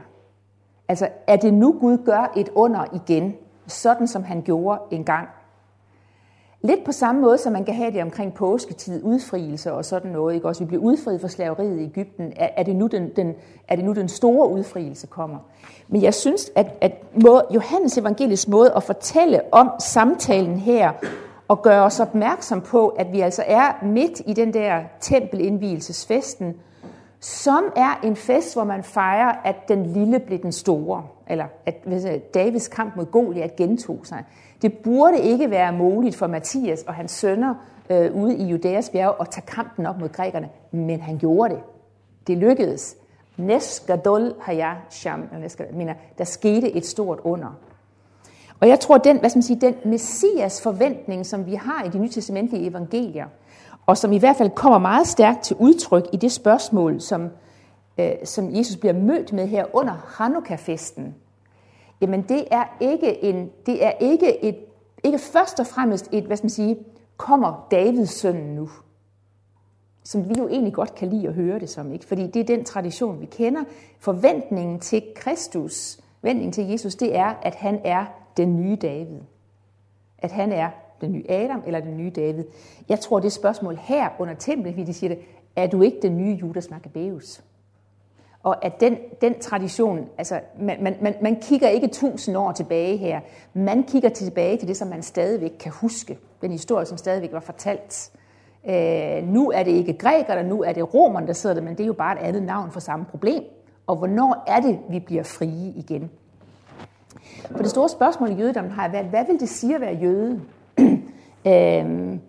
[0.89, 3.35] Altså, er det nu, Gud gør et under igen,
[3.67, 5.29] sådan som han gjorde engang?
[6.65, 10.35] Lidt på samme måde, som man kan have det omkring påsketid, udfrielse og sådan noget.
[10.35, 10.49] Ikke?
[10.49, 12.33] Også vi bliver udfriet fra slaveriet i Ægypten.
[12.37, 13.35] Er, er, det nu den, den,
[13.69, 15.39] er det nu den store udfrielse kommer?
[15.89, 16.93] Men jeg synes, at, at
[17.25, 20.93] måde, Johannes evangelisk måde at fortælle om samtalen her,
[21.49, 26.55] og gøre os opmærksom på, at vi altså er midt i den der tempelindvielsesfesten,
[27.21, 32.35] som er en fest, hvor man fejrer, at den lille blev den store, eller at
[32.35, 34.25] Davids kamp mod Goliat gentog sig.
[34.63, 37.55] Det burde ikke være muligt for Mathias og hans sønner
[37.91, 41.63] øh, ude i Judæas bjerg at tage kampen op mod grækerne, men han gjorde det.
[42.27, 42.97] Det lykkedes.
[43.37, 45.29] Neskadol haya sham,
[45.73, 47.59] mener, der skete et stort under.
[48.61, 51.89] Og jeg tror, den, hvad skal man sige, den messias forventning, som vi har i
[51.89, 53.27] de nytestamentlige evangelier,
[53.87, 57.31] og som i hvert fald kommer meget stærkt til udtryk i det spørgsmål, som,
[57.99, 61.15] øh, som Jesus bliver mødt med her under Hanukkah-festen,
[62.03, 64.57] jamen det er ikke, en, det er ikke, et,
[65.05, 66.79] ikke først og fremmest et, hvad skal man sige,
[67.17, 68.69] kommer Davids søn nu?
[70.05, 72.05] Som vi jo egentlig godt kan lide at høre det som, ikke?
[72.05, 73.65] Fordi det er den tradition, vi kender.
[73.99, 78.05] Forventningen til Kristus, forventningen til Jesus, det er, at han er
[78.37, 79.21] den nye David.
[80.19, 82.45] At han er den nye Adam eller den nye David.
[82.89, 85.25] Jeg tror, det spørgsmål her under templet, vi de siger det,
[85.57, 87.43] er du ikke den nye Judas Maccabeus?
[88.43, 92.97] Og at den, den tradition, altså man, man, man, man kigger ikke tusind år tilbage
[92.97, 93.21] her,
[93.55, 97.41] man kigger tilbage til det, som man stadigvæk kan huske, den historie, som stadigvæk var
[97.41, 98.11] fortalt.
[98.69, 101.81] Øh, nu er det ikke grækerne, nu er det romerne, der sidder der, men det
[101.81, 103.43] er jo bare et andet navn for samme problem.
[103.87, 106.11] Og hvornår er det, vi bliver frie igen?
[107.51, 110.41] For det store spørgsmål i jødedommen har været, hvad vil det sige at være jøde?
[111.47, 112.21] øhm,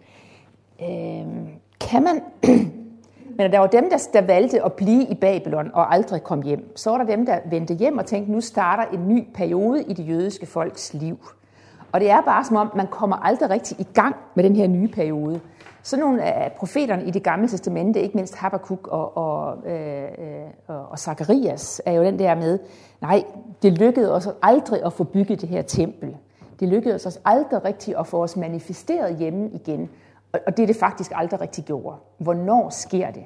[0.81, 1.47] øhm,
[1.79, 2.21] kan man...
[3.37, 6.77] Men der var dem, der, der valgte at blive i Babylon og aldrig kom hjem.
[6.77, 9.93] Så var der dem, der vendte hjem og tænkte, nu starter en ny periode i
[9.93, 11.17] det jødiske folks liv.
[11.91, 14.67] Og det er bare som om, man kommer aldrig rigtig i gang med den her
[14.67, 15.39] nye periode.
[15.83, 20.91] Så nogle af profeterne i det gamle testamente, ikke mindst Habakkuk og, og, øh, øh,
[20.91, 22.59] og Zacharias, er jo den der med,
[23.01, 23.23] nej,
[23.61, 26.17] det lykkedes os aldrig at få bygget det her tempel.
[26.59, 29.89] Det lykkedes os aldrig rigtigt at få os manifesteret hjemme igen.
[30.47, 31.95] Og det er det faktisk aldrig rigtig gjort.
[32.17, 33.23] Hvornår sker det?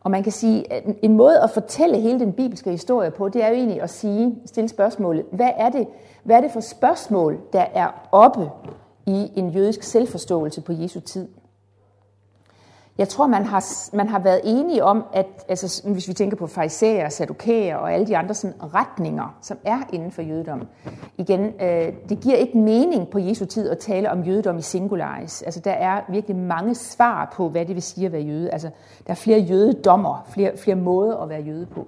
[0.00, 3.44] Og man kan sige, at en måde at fortælle hele den bibelske historie på, det
[3.44, 5.86] er jo egentlig at sige, stille spørgsmålet, hvad er det,
[6.22, 8.50] hvad er det for spørgsmål, der er oppe
[9.06, 11.28] i en jødisk selvforståelse på Jesu tid?
[13.00, 13.64] Jeg tror, man har,
[13.96, 18.06] man har været enige om, at altså, hvis vi tænker på farisæer, sadukæer og alle
[18.06, 20.68] de andre sådan, retninger, som er inden for jødedom.
[21.18, 25.42] Igen, øh, det giver ikke mening på Jesu tid at tale om jødedom i singularis.
[25.42, 28.50] Altså, der er virkelig mange svar på, hvad det vil sige at være jøde.
[28.50, 28.70] Altså,
[29.06, 31.86] der er flere jødedommer, flere, flere måder at være jøde på.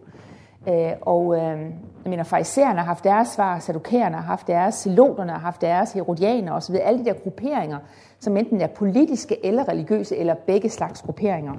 [0.68, 1.60] Øh, og øh,
[2.04, 5.92] jeg mener, farisæerne har haft deres svar, sadukæerne har haft deres, siloterne har haft deres,
[5.92, 7.78] herodianer osv., alle de der grupperinger,
[8.22, 11.54] som enten er politiske eller religiøse, eller begge slags grupperinger,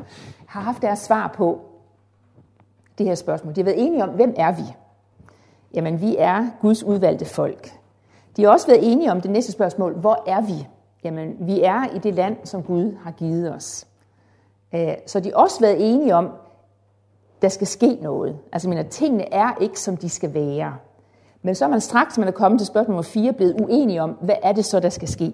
[0.46, 1.60] har haft deres svar på
[2.98, 3.56] det her spørgsmål.
[3.56, 4.64] De har været enige om, hvem er vi?
[5.74, 7.72] Jamen, vi er Guds udvalgte folk.
[8.38, 10.68] De har også været enige om det næste spørgsmål, hvor er vi?
[11.04, 13.88] Jamen, vi er i det land, som Gud har givet os.
[14.74, 16.30] Øh, så de har også været enige om,
[17.42, 18.38] der skal ske noget.
[18.52, 20.76] Altså, mener, tingene er ikke, som de skal være.
[21.42, 24.10] Men så er man straks, man er kommet til spørgsmål nummer 4, blevet uenige om,
[24.10, 25.34] hvad er det så, der skal ske?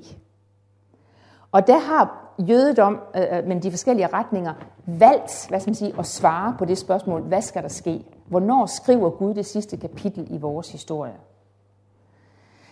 [1.51, 4.53] Og der har jødedom, øh, øh, men de forskellige retninger,
[4.85, 8.05] valgt hvad skal man sige, at svare på det spørgsmål, hvad skal der ske?
[8.27, 11.13] Hvornår skriver Gud det sidste kapitel i vores historie?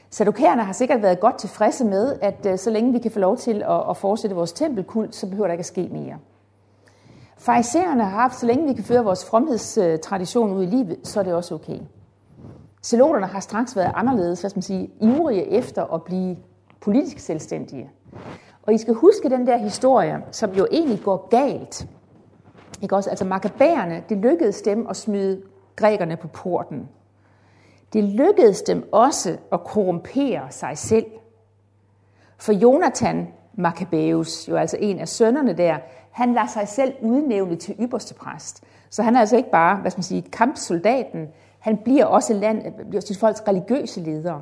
[0.10, 3.38] Sadokærerne har sikkert været godt tilfredse med, at øh, så længe vi kan få lov
[3.38, 6.18] til at, at fortsætte vores tempelkult, så behøver der ikke at ske mere.
[7.38, 11.24] Farisæerne har haft, så længe vi kan føre vores fromhedstradition ud i livet, så er
[11.24, 11.80] det også okay.
[12.84, 16.38] Zeloterne har straks været anderledes, hvad skal man sige, ivrige efter at blive
[16.82, 17.92] politisk selvstændige.
[18.68, 21.88] Og I skal huske den der historie, som jo egentlig går galt.
[22.82, 23.10] Ikke også?
[23.10, 25.42] Altså makabærerne, det lykkedes dem at smide
[25.76, 26.90] grækerne på porten.
[27.94, 31.06] Det lykkedes dem også at korrumpere sig selv.
[32.38, 35.78] For Jonathan Maccabeus, jo altså en af sønnerne der,
[36.12, 38.64] han lader sig selv udnævne til ypperste præst.
[38.90, 41.28] Så han er altså ikke bare, hvad skal man sige, kampsoldaten,
[41.60, 44.42] han bliver også land, bliver sit folks religiøse leder.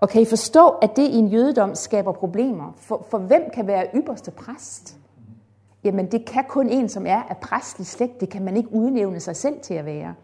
[0.00, 2.72] Og kan I forstå, at det i en jødedom skaber problemer?
[2.76, 4.96] For, for hvem kan være ypperste præst?
[5.84, 8.20] Jamen det kan kun en, som er af præstlig slægt.
[8.20, 10.14] Det kan man ikke udnævne sig selv til at være.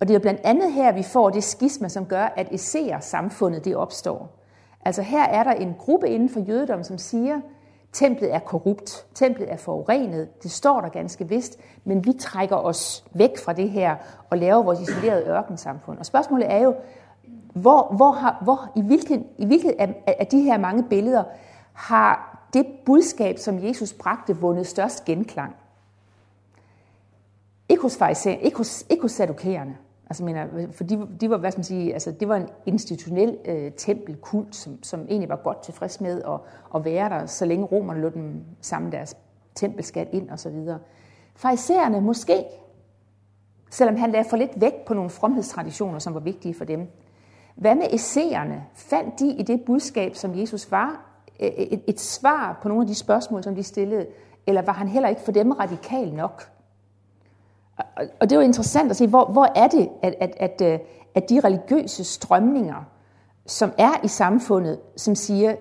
[0.00, 3.64] Og det er blandt andet her, vi får det skisma, som gør, at esserer samfundet
[3.64, 4.36] det opstår.
[4.84, 7.40] Altså her er der en gruppe inden for jødedom, som siger,
[7.92, 13.04] templet er korrupt, templet er forurenet, det står der ganske vist, men vi trækker os
[13.12, 13.96] væk fra det her
[14.30, 15.98] og laver vores isolerede ørkensamfund.
[15.98, 16.74] Og spørgsmålet er jo,
[17.56, 21.24] hvor, hvor, har, hvor i, hvilket, i hvilket af, af de her mange billeder
[21.72, 25.56] har det budskab, som Jesus bragte, vundet størst genklang?
[27.68, 29.76] Ikke hos, farisæ, ikke hos, ikke hos sadukæerne.
[30.06, 32.48] Altså, mener, øh, for de, de var, hvad skal man sige, altså, det var en
[32.66, 36.40] institutionel øh, tempelkult, som, som egentlig var godt tilfreds med at,
[36.74, 39.16] at være der, så længe romerne lod dem samle deres
[39.54, 40.78] tempelskat ind og så videre.
[41.36, 42.44] Farisæerne måske,
[43.70, 46.88] selvom han lagde for lidt vægt på nogle fromhedstraditioner, som var vigtige for dem.
[47.56, 48.64] Hvad med esseerne?
[48.74, 52.82] Fandt de i det budskab, som Jesus var, øh, øh, et, et svar på nogle
[52.82, 54.06] af de spørgsmål, som de stillede,
[54.46, 56.50] eller var han heller ikke for dem radikal nok?
[57.96, 60.78] Og det er jo interessant at se, hvor, hvor er det, at, at, at, øh,
[61.14, 62.84] at de religiøse strømninger,
[63.46, 65.56] som er i samfundet, som siger,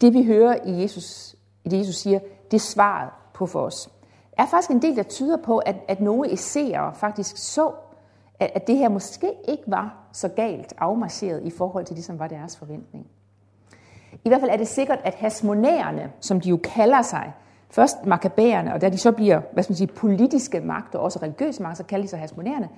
[0.00, 2.18] det vi hører i Jesus, i det Jesus siger,
[2.50, 3.90] det er svaret på for os.
[4.36, 7.72] Der er faktisk en del, der tyder på, at, at nogle essere faktisk så,
[8.40, 12.18] at, at det her måske ikke var så galt afmarcheret i forhold til det, som
[12.18, 13.06] var deres forventning.
[14.24, 17.32] I hvert fald er det sikkert, at hasmonærerne, som de jo kalder sig,
[17.70, 21.18] Først makabæerne, og da de så bliver hvad skal man sige, politiske magt og også
[21.22, 22.68] religiøse magt, så kalder de sig hasmonæerne,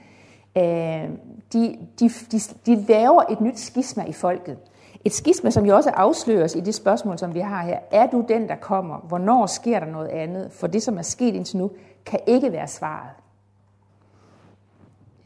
[0.58, 1.08] Øh,
[1.52, 4.58] de, de, de, de laver et nyt skisma i folket.
[5.04, 7.78] Et skisma, som jo også afsløres i det spørgsmål, som vi har her.
[7.90, 8.98] Er du den, der kommer?
[8.98, 10.52] Hvornår sker der noget andet?
[10.52, 11.70] For det, som er sket indtil nu,
[12.06, 13.10] kan ikke være svaret.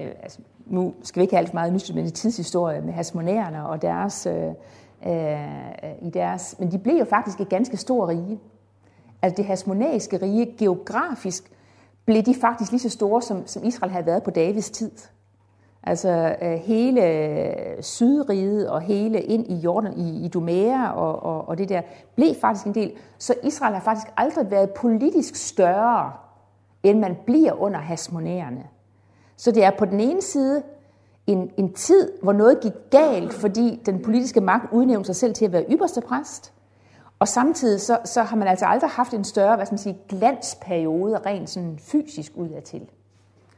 [0.05, 2.93] Øh, altså, nu skal vi ikke have alt for meget nyt, men i tidshistorie med
[2.93, 4.49] hasmonærerne og deres, øh,
[5.07, 6.57] øh, i deres...
[6.59, 8.41] Men de blev jo faktisk et ganske stort rige
[9.23, 11.53] altså det hasmonæiske rige, geografisk
[12.05, 14.91] blev de faktisk lige så store, som, som Israel havde været på Davids tid.
[15.83, 21.49] Altså øh, hele øh, Sydriget og hele ind i Jordan, i, i Dumea og, og,
[21.49, 21.83] og det der,
[22.15, 22.93] blev faktisk en del.
[23.19, 26.13] Så Israel har faktisk aldrig været politisk større,
[26.83, 28.65] end man bliver under hasmonæerne.
[29.41, 30.63] Så det er på den ene side
[31.27, 35.45] en, en tid, hvor noget gik galt, fordi den politiske magt udnævnte sig selv til
[35.45, 36.53] at være ypperste præst.
[37.19, 39.99] Og samtidig så, så har man altså aldrig haft en større hvad skal man sige,
[40.09, 42.91] glansperiode rent sådan fysisk udadtil.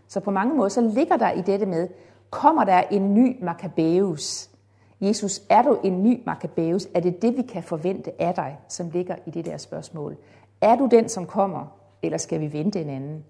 [0.08, 1.88] Så på mange måder så ligger der i dette med,
[2.30, 4.50] kommer der en ny Maccabeus?
[5.00, 6.88] Jesus, er du en ny Maccabeus?
[6.94, 10.16] Er det det, vi kan forvente af dig, som ligger i det der spørgsmål?
[10.60, 13.24] Er du den, som kommer, eller skal vi vente en anden?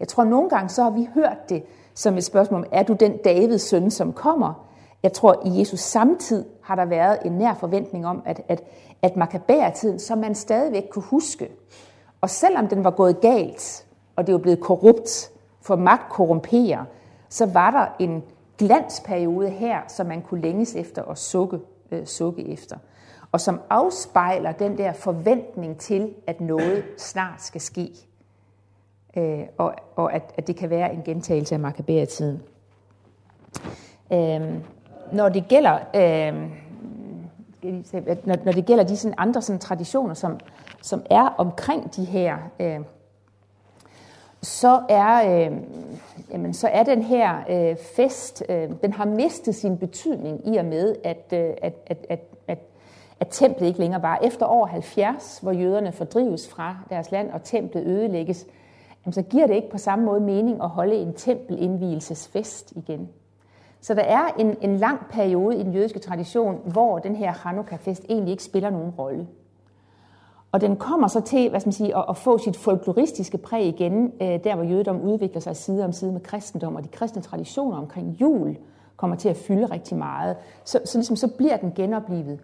[0.00, 1.62] Jeg tror, nogle gange så har vi hørt det
[1.94, 4.68] som et spørgsmål om, er du den Davids søn, som kommer?
[5.02, 8.62] Jeg tror, i Jesus samtid har der været en nær forventning om, at, at,
[9.02, 11.50] at makabæretiden, som man stadigvæk kunne huske,
[12.20, 15.30] og selvom den var gået galt, og det var blevet korrupt,
[15.60, 16.84] for magt korrumperer,
[17.28, 18.22] så var der en
[18.58, 21.58] glansperiode her, som man kunne længes efter og sukke,
[21.90, 22.76] øh, sukke efter.
[23.32, 27.90] Og som afspejler den der forventning til, at noget snart skal ske.
[29.18, 32.42] Øh, og og at, at det kan være en gentagelse af makabæretiden.
[34.12, 34.54] Øh,
[35.12, 35.78] når det gælder...
[35.94, 36.50] Øh,
[38.24, 40.40] når, når det gælder de sådan andre sådan traditioner, som,
[40.82, 42.80] som er omkring de her, øh,
[44.42, 45.56] så, er, øh,
[46.32, 50.64] jamen, så er den her øh, fest, øh, den har mistet sin betydning i og
[50.64, 52.58] med, at, øh, at, at, at, at,
[53.20, 54.18] at templet ikke længere var.
[54.22, 58.46] Efter år 70, hvor jøderne fordrives fra deres land, og templet ødelægges,
[59.06, 63.08] jamen, så giver det ikke på samme måde mening at holde en tempelindvielsesfest igen.
[63.80, 68.04] Så der er en, en lang periode i den jødiske tradition, hvor den her Hanukkah-fest
[68.08, 69.26] egentlig ikke spiller nogen rolle.
[70.52, 73.66] Og den kommer så til hvad skal man sige, at, at få sit folkloristiske præg
[73.66, 77.22] igen, øh, der hvor jødedom udvikler sig side om side med kristendom, og de kristne
[77.22, 78.56] traditioner omkring jul
[78.96, 80.36] kommer til at fylde rigtig meget.
[80.64, 82.40] Så, så, ligesom, så bliver den genoplevet.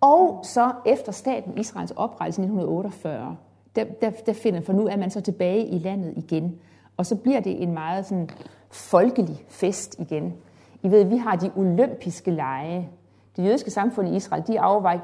[0.00, 3.36] Og så efter staten Israels oprettelse i 1948,
[3.76, 6.58] der, der, der finder, for nu er man så tilbage i landet igen.
[6.96, 8.28] Og så bliver det en meget sådan
[8.70, 10.34] folkelig fest igen.
[10.82, 12.88] I ved, vi har de olympiske lege.
[13.36, 14.60] Det jødiske samfund i Israel, de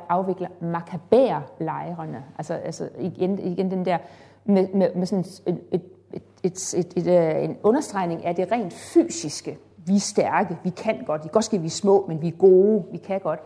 [0.09, 2.25] afvikler makabær-lejrene.
[2.39, 3.99] Altså, altså igen, igen den der
[4.45, 8.53] med, med, med sådan et, et, et, et, et, et, øh, en understregning af det
[8.53, 9.59] rent fysiske.
[9.87, 11.33] Vi er stærke, vi kan godt.
[11.33, 13.41] Godt skal vi er små, men vi er gode, vi kan godt.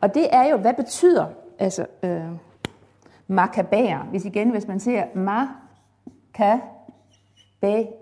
[0.00, 1.26] Og det er jo, hvad betyder
[1.58, 2.24] altså, øh,
[3.26, 4.06] makabær?
[4.10, 5.48] Hvis igen, hvis man ser ma,
[6.34, 6.56] ka,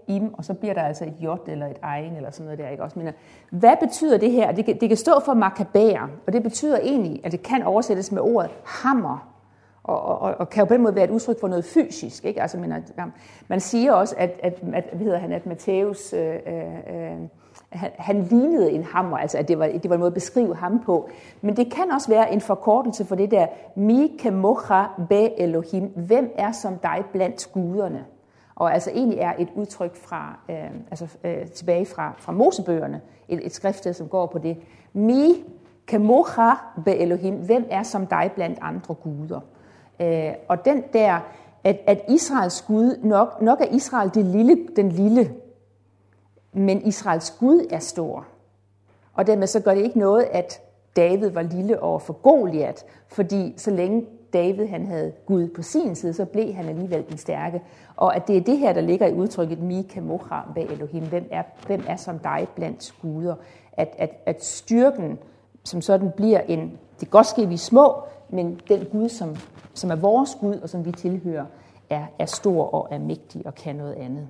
[0.08, 2.68] im, og så bliver der altså et j eller et egen eller sådan noget der,
[2.68, 2.98] ikke også?
[2.98, 3.12] Men øh,
[3.50, 4.52] hvad betyder det her?
[4.52, 8.12] Det kan, det kan stå for makabær, og det betyder egentlig, at det kan oversættes
[8.12, 9.34] med ordet hammer,
[9.82, 12.24] og, og, og kan jo på den måde være et udtryk for noget fysisk.
[12.24, 12.42] Ikke?
[12.42, 13.06] Altså, man, øh,
[13.48, 17.18] man siger også, at, at, at, hvad hedder han, at Matthæus, øh, øh, øh
[17.74, 20.56] han, han lignede en hammer, altså at det var, det var en måde at beskrive
[20.56, 21.08] ham på.
[21.40, 26.32] Men det kan også være en forkortelse for det der, mi kemocha be Elohim, hvem
[26.37, 28.04] er som dig blandt guderne?
[28.54, 33.46] Og altså egentlig er et udtryk fra, øh, altså, øh, tilbage fra, fra Mosebøgerne, et,
[33.46, 34.56] et skriftsted, som går på det.
[34.92, 35.44] Mi
[35.87, 36.50] kemocha
[36.84, 39.40] be Elohim, hvem er som dig blandt andre guder?
[40.00, 41.20] Øh, og den der,
[41.64, 45.30] at, at Israels Gud, nok, nok er Israel det lille, den lille,
[46.54, 48.26] men Israels Gud er stor.
[49.14, 50.60] Og dermed så gør det ikke noget, at
[50.96, 55.94] David var lille over for Goliat, fordi så længe David han havde Gud på sin
[55.94, 57.62] side, så blev han alligevel den stærke.
[57.96, 61.04] Og at det er det her, der ligger i udtrykket Mika Kamocha bag Elohim.
[61.08, 63.34] Hvem er, hvem er som dig blandt guder?
[63.72, 65.18] At, at, at styrken
[65.64, 69.36] som sådan bliver en, det kan godt ske, vi er små, men den Gud, som,
[69.74, 71.44] som er vores Gud, og som vi tilhører,
[71.90, 74.28] er, er stor og er mægtig og kan noget andet.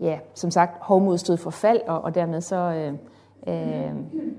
[0.00, 2.92] Ja, som sagt, hovmod stod for fald, og, og dermed så øh,
[3.46, 3.94] øh,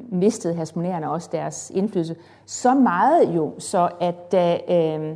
[0.09, 2.15] mistede hasmonerende også deres indflydelse.
[2.45, 5.15] Så meget jo, så at øh, øh,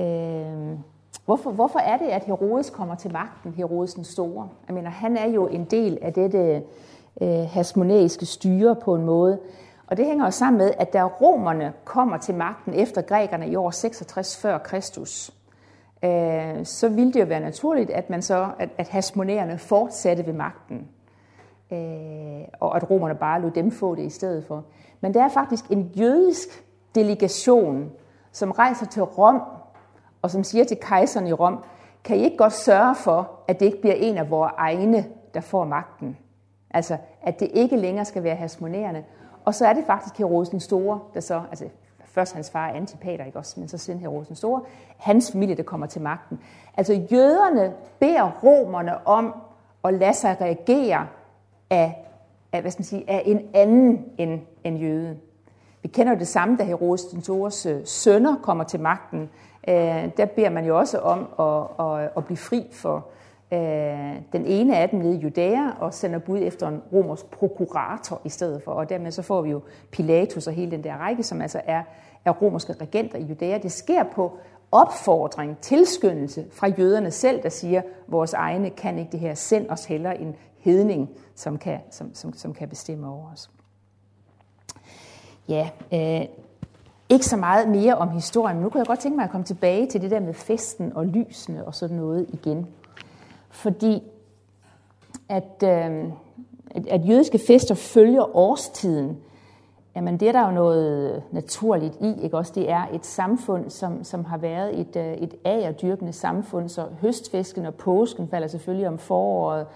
[0.00, 0.78] øh,
[1.24, 4.48] hvorfor, hvorfor er det, at Herodes kommer til magten, Herodes den Store?
[4.68, 6.62] Jeg mener, han er jo en del af dette
[7.20, 9.38] øh, hasmonæiske styre på en måde,
[9.86, 13.56] og det hænger jo sammen med, at da romerne kommer til magten efter grækerne i
[13.56, 15.30] år 66 før Kristus,
[16.04, 20.32] øh, så ville det jo være naturligt, at man så, at, at hasmonæerne fortsatte ved
[20.32, 20.88] magten,
[21.72, 24.64] øh, og at romerne bare lod dem få det i stedet for.
[25.00, 26.48] Men der er faktisk en jødisk
[26.94, 27.90] delegation,
[28.32, 29.42] som rejser til Rom,
[30.22, 31.64] og som siger til kejseren i Rom,
[32.04, 35.40] kan I ikke godt sørge for, at det ikke bliver en af vores egne, der
[35.40, 36.16] får magten?
[36.70, 39.04] Altså, at det ikke længere skal være hasmonerende,
[39.44, 41.64] og så er det faktisk Herodes den Store, der så, altså
[42.16, 44.60] først hans far Antipater, ikke også, men så siden Herodes den Store,
[44.96, 46.40] hans familie, der kommer til magten.
[46.76, 49.34] Altså jøderne beder romerne om
[49.84, 51.06] at lade sig reagere
[51.70, 52.08] af,
[52.52, 55.20] af, hvad skal man sige, af en anden end, end jøden.
[55.82, 59.30] Vi kender jo det samme, da Herodes den Stores øh, sønner kommer til magten.
[59.68, 63.06] Øh, der beder man jo også om at, at, at blive fri for,
[63.52, 68.20] Øh, den ene af dem nede i Judæa og sender bud efter en romersk prokurator
[68.24, 68.72] i stedet for.
[68.72, 71.82] Og dermed så får vi jo Pilatus og hele den der række, som altså er,
[72.24, 73.58] er romerske regenter i Judæa.
[73.58, 74.38] Det sker på
[74.72, 79.84] opfordring, tilskyndelse fra jøderne selv, der siger, vores egne kan ikke det her, send os
[79.84, 83.50] heller en hedning, som kan, som, som, som kan bestemme over os.
[85.48, 86.26] Ja, øh,
[87.08, 89.44] ikke så meget mere om historien, men nu kunne jeg godt tænke mig at komme
[89.44, 92.66] tilbage til det der med festen og lysene og sådan noget igen
[93.56, 94.02] fordi
[95.28, 96.04] at, øh,
[96.70, 99.16] at, at jødiske fester følger årstiden.
[99.96, 102.52] Jamen det er der jo noget naturligt i, ikke også?
[102.54, 107.66] Det er et samfund, som, som har været et, øh, et agerdyrkende samfund, så høstfesken
[107.66, 109.66] og påsken falder selvfølgelig om foråret,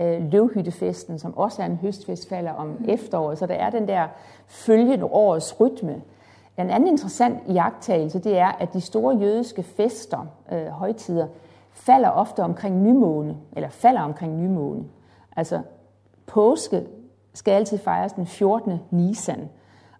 [0.00, 4.06] øh, løvhyttefesten, som også er en høstfest, falder om efteråret, så der er den der
[4.46, 6.02] følgende årets rytme.
[6.58, 11.26] En anden interessant iagttagelse, det er, at de store jødiske fester, øh, højtider,
[11.80, 14.84] falder ofte omkring nymåne, eller falder omkring nymåne.
[15.36, 15.60] Altså,
[16.26, 16.86] påske
[17.34, 18.78] skal altid fejres den 14.
[18.90, 19.48] Nisan.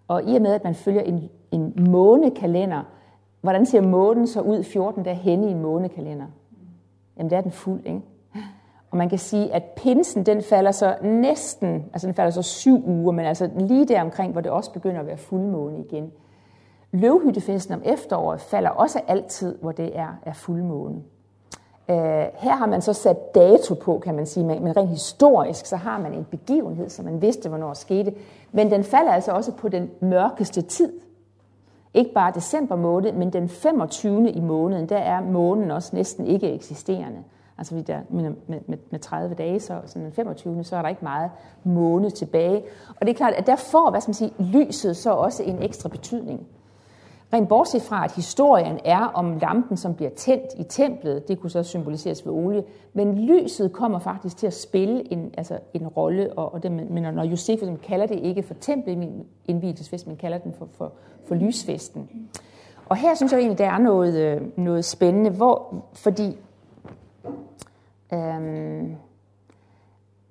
[0.07, 2.83] Og i og med, at man følger en, en månekalender,
[3.41, 6.25] hvordan ser månen så ud 14 dage henne i en månekalender?
[7.17, 8.01] Jamen, det er den fuld, ikke?
[8.91, 12.87] Og man kan sige, at pinsen, den falder så næsten, altså den falder så syv
[12.87, 16.11] uger, men altså lige der omkring, hvor det også begynder at være fuldmåne igen.
[16.91, 21.01] Løvhyttefesten om efteråret falder også altid, hvor det er, er fuldmåne.
[21.91, 25.75] Øh, her har man så sat dato på, kan man sige, men rent historisk, så
[25.75, 28.13] har man en begivenhed, som man vidste, hvornår skete.
[28.51, 30.93] Men den falder altså også på den mørkeste tid.
[31.93, 34.31] Ikke bare december måned, men den 25.
[34.31, 37.23] i måneden, der er månen også næsten ikke eksisterende.
[37.57, 40.63] Altså der, med, med, med 30 dage, så sådan den 25.
[40.63, 41.31] så er der ikke meget
[41.63, 42.63] måne tilbage.
[42.99, 45.63] Og det er klart, at der får hvad skal man sige, lyset så også en
[45.63, 46.47] ekstra betydning.
[47.33, 51.49] Rent bortset fra, at historien er om lampen, som bliver tændt i templet, det kunne
[51.49, 52.63] så symboliseres ved olie,
[52.93, 57.03] men lyset kommer faktisk til at spille en, altså en rolle, og, og det, men
[57.03, 60.93] når Josefus kalder det ikke for templet i min indvielsesfest, men kalder den for, for,
[61.27, 62.29] for lysfesten.
[62.89, 66.37] Og her synes jeg egentlig, der er noget, øh, noget spændende, hvor, fordi
[68.13, 68.95] øhm,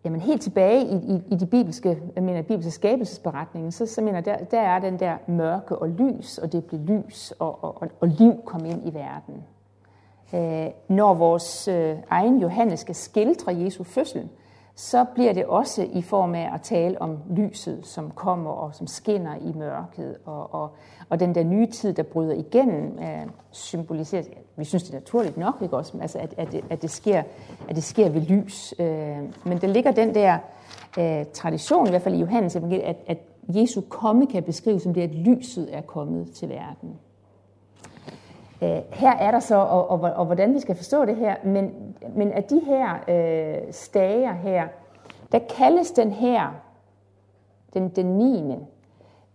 [0.04, 4.20] jamen helt tilbage i, i, i de bibelske, jeg mener, bibelske skabelsesberetninger, så, så mener
[4.20, 8.08] der, der er den der mørke og lys, og det blev lys, og, og, og
[8.08, 9.44] liv kom ind i verden.
[10.34, 14.28] Øh, når vores øh, egen Johannes skal skildre Jesu fødsel,
[14.80, 18.86] så bliver det også i form af at tale om lyset, som kommer og som
[18.86, 20.70] skinner i mørket, og, og,
[21.08, 24.26] og den der nye tid, der bryder igennem, øh, symboliseres,
[24.56, 27.22] vi synes det er naturligt nok, ikke også, altså at, at, det, at, det, sker,
[27.68, 28.74] at det sker ved lys.
[28.78, 30.38] Øh, men der ligger den der
[30.98, 33.18] øh, tradition, i hvert fald i Johannes evangeliet, at, at
[33.48, 36.98] Jesu komme kan beskrives som det, at lyset er kommet til verden.
[38.62, 41.96] Øh, her er der så, og, og, og hvordan vi skal forstå det her, men,
[42.14, 44.68] men af de her øh, stager her,
[45.32, 46.48] der kaldes den her,
[47.74, 48.54] den, den 9.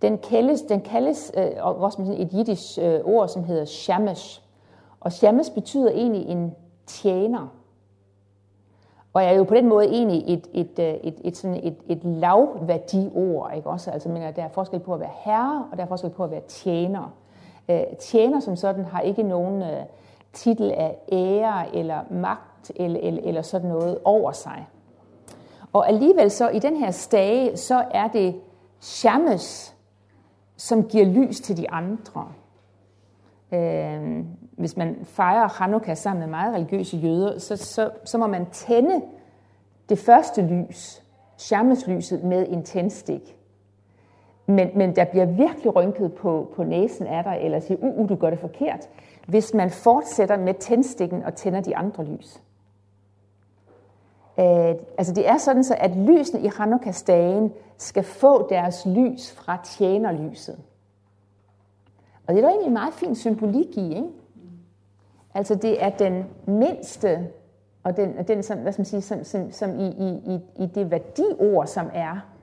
[0.01, 4.41] Den kaldes, den kaldes øh, også med et jiddisch øh, ord, som hedder shamash.
[4.99, 6.55] Og shamash betyder egentlig en
[6.87, 7.47] tjener.
[9.13, 11.75] Og jeg er jo på den måde egentlig et, et, øh, et, et, sådan et,
[11.87, 13.91] et lavværdiord, ikke også?
[13.91, 16.31] Altså, men der er forskel på at være herre, og der er forskel på at
[16.31, 17.13] være tjener.
[17.69, 19.83] Øh, tjener som sådan har ikke nogen øh,
[20.33, 24.67] titel af ære eller magt eller, eller, eller sådan noget over sig.
[25.73, 28.35] Og alligevel så i den her stage, så er det
[28.79, 29.75] Shammes,
[30.57, 32.31] som giver lys til de andre.
[33.53, 38.45] Øh, hvis man fejrer Hanukkah sammen med meget religiøse jøder, så, så, så må man
[38.51, 39.01] tænde
[39.89, 41.03] det første lys,
[41.37, 43.34] Shammes-lyset, med en tændstik.
[44.45, 48.09] Men, men der bliver virkelig rynket på, på næsen af dig, eller siger, uh, uh,
[48.09, 48.89] du gør det forkert,
[49.27, 52.41] hvis man fortsætter med tændstikken og tænder de andre lys.
[54.39, 59.57] Øh, altså det er sådan, så at lysene i Hanukkah-dagen skal få deres lys fra
[59.63, 60.57] tjenerlyset.
[62.27, 64.09] Og det er der egentlig en meget fin symbolik i, ikke?
[65.33, 67.27] Altså det er den mindste,
[67.83, 70.91] og den, den som, hvad skal man sige, som, som, som i, i, i det
[70.91, 72.34] værdiord, som er,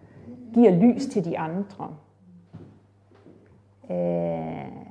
[0.54, 1.94] giver lys til de andre.
[3.90, 4.82] Øh,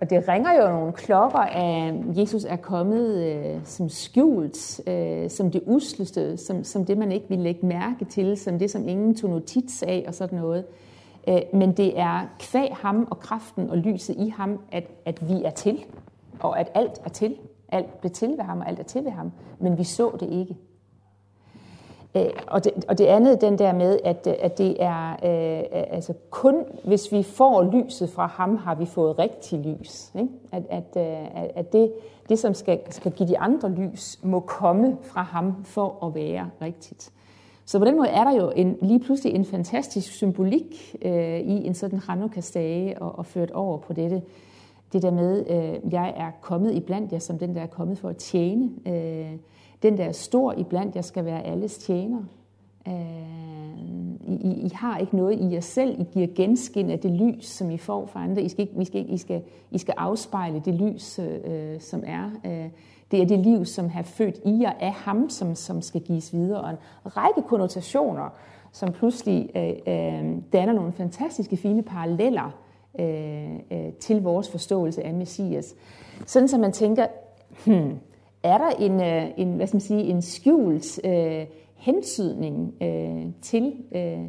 [0.00, 5.50] og det ringer jo nogle klokker at Jesus er kommet øh, som skjult, øh, som
[5.50, 9.14] det usleste, som, som det, man ikke vil lægge mærke til, som det, som ingen
[9.14, 10.64] tog notits af og sådan noget.
[11.28, 15.44] Øh, men det er kvæg ham og kraften og lyset i ham, at, at vi
[15.44, 15.84] er til,
[16.40, 17.36] og at alt er til.
[17.68, 20.28] Alt blev til ved ham, og alt er til ved ham, men vi så det
[20.30, 20.56] ikke.
[22.16, 26.12] Øh, og, det, og det andet, den der med, at, at det er øh, altså
[26.30, 26.54] kun,
[26.84, 30.12] hvis vi får lyset fra ham, har vi fået rigtig lys.
[30.18, 30.28] Ikke?
[30.52, 31.92] At, at, øh, at det,
[32.28, 36.50] det, som skal, skal give de andre lys, må komme fra ham for at være
[36.62, 37.10] rigtigt.
[37.64, 41.66] Så på den måde er der jo en, lige pludselig en fantastisk symbolik øh, i
[41.66, 44.22] en sådan Hanukkah-stage og, og ført over på dette.
[44.92, 48.08] Det der med, øh, jeg er kommet iblandt jer som den, der er kommet for
[48.08, 48.70] at tjene.
[48.86, 49.36] Øh,
[49.84, 52.22] den, der er stor iblandt, jeg jer, skal være alles tjener.
[52.88, 53.44] Øh,
[54.26, 56.00] I, I har ikke noget i jer selv.
[56.00, 58.42] I giver genskin af det lys, som I får fra andre.
[58.42, 62.30] I skal, ikke, I skal, I skal, I skal afspejle det lys, øh, som er.
[62.46, 62.70] Øh,
[63.10, 66.32] det er det liv, som har født i jer af ham, som, som skal gives
[66.32, 66.60] videre.
[66.60, 68.28] Og en række konnotationer,
[68.72, 72.58] som pludselig øh, øh, danner nogle fantastiske fine paralleller
[73.00, 75.74] øh, øh, til vores forståelse af Messias.
[76.26, 77.06] Sådan som man tænker,
[77.66, 77.98] hmm,
[78.44, 83.74] er der en, øh, en, hvad skal man sige, en skjult øh, hensydning øh, til,
[83.94, 84.24] øh,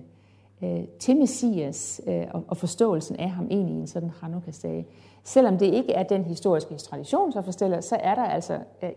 [0.63, 4.88] øh, til Messias øh, og, og forståelsen af ham egentlig i en sådan Hanukkah-sag.
[5.24, 8.89] Selvom det ikke er den historiske tradition, så forstiller, så er der altså øh,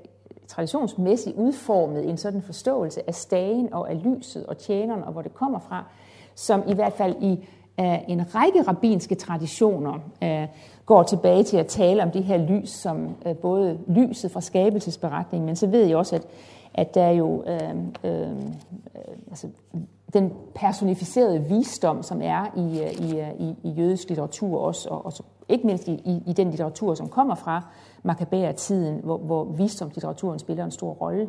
[0.46, 5.34] traditionsmæssigt udformet en sådan forståelse af stagen og af lyset og tjeneren og hvor det
[5.34, 5.84] kommer fra,
[6.34, 7.48] som i hvert fald i
[7.85, 10.49] en række rabbinske traditioner øh,
[10.87, 15.47] går tilbage til at tale om det her lys som øh, både lyset fra skabelsesberetningen,
[15.47, 16.26] men så ved jeg også, at,
[16.74, 17.74] at der er jo øh,
[18.05, 18.37] øh,
[19.29, 19.49] altså,
[20.12, 25.12] den personificerede visdom, som er i, øh, i, i, i jødisk litteratur også, og, og
[25.12, 27.62] så, ikke mindst i, i, i den litteratur, som kommer fra
[28.03, 31.29] Maccabæer-tiden, hvor, hvor visdomslitteraturen spiller en stor rolle,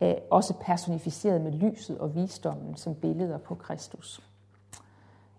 [0.00, 4.20] øh, også personificeret med lyset og visdommen som billeder på Kristus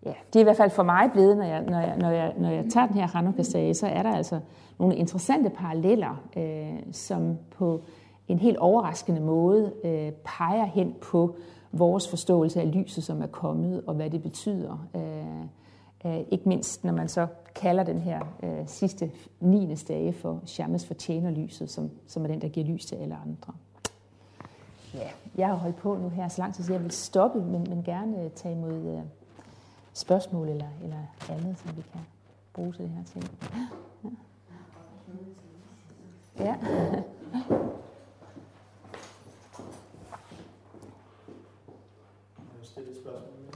[0.05, 2.33] ja, det er i hvert fald for mig blevet, når jeg, når jeg, når jeg,
[2.37, 4.39] når jeg tager den her Hanukkah-sage, så er der altså
[4.79, 7.81] nogle interessante paralleller, øh, som på
[8.27, 11.35] en helt overraskende måde øh, peger hen på
[11.71, 14.87] vores forståelse af lyset, som er kommet, og hvad det betyder.
[14.95, 19.75] Øh, øh, ikke mindst, når man så kalder den her øh, sidste 9.
[19.75, 23.53] dage for Shammes fortjener lyset, som, som er den, der giver lys til alle andre.
[24.93, 27.65] Ja, jeg har holdt på nu her så lang tid, så jeg vil stoppe, men,
[27.69, 29.01] men gerne øh, tage imod øh,
[29.93, 32.01] spørgsmål eller, eller andet, som vi kan
[32.53, 33.23] bruge til det her ting.
[36.39, 36.45] Ja.
[36.45, 36.55] ja.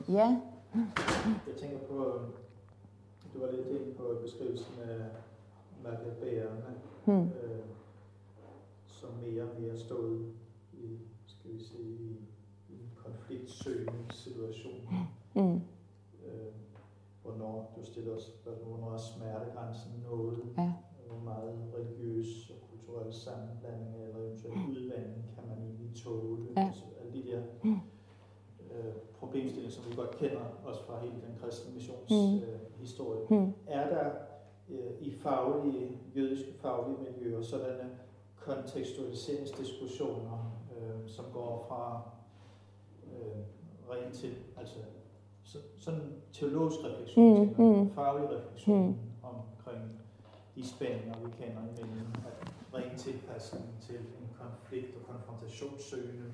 [0.10, 0.40] Ja.
[1.48, 2.20] Jeg tænker på,
[3.34, 5.00] du var lidt inde på beskrivelsen af
[5.84, 6.76] makabærerne,
[7.06, 7.22] hmm.
[7.22, 7.60] øh,
[8.88, 10.26] som mere og mere stod
[10.74, 12.18] i, skal vi sige,
[12.70, 14.90] i, en konfliktsøgende situation.
[15.34, 15.62] Hmm.
[17.46, 20.40] Hvornår, du stiller os hvornår er smertegrænsen nået?
[20.58, 20.74] Ja.
[21.08, 26.48] Hvor meget religiøs og kulturel sammenblanding eller eventuelt udvandring kan man egentlig tåle?
[26.58, 26.68] Ja.
[26.68, 27.80] Altså, alle de der hmm
[28.76, 32.36] øh, problemstilling, som vi godt kender også fra hele den kristne missions mm.
[32.36, 32.60] øh.
[33.30, 33.54] Mm.
[33.68, 34.12] Er der
[34.70, 37.90] øh, i faglige, jødiske faglige miljøer sådanne
[38.36, 42.02] kontekstualiseringsdiskussioner, øh, som går fra
[43.04, 43.38] øh,
[43.90, 44.80] rent til, altså
[45.46, 46.02] så, sådan
[46.34, 47.64] teologisk refleksion, mm.
[47.66, 47.92] mm.
[47.96, 48.96] faglig refleksion mm.
[49.24, 49.82] omkring
[50.56, 56.26] de spændinger, vi kender imellem at ren tilpasning til en konflikt- og konfrontationssøgende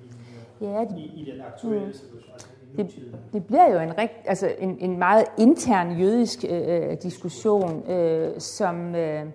[0.60, 1.92] linje ja, i, i den aktuelle mm.
[1.92, 2.32] situation.
[2.32, 6.96] Altså det, det bliver jo en, rigt, altså en, en meget intern jødisk øh, øh
[7.02, 9.26] diskussion, øh, som, øh,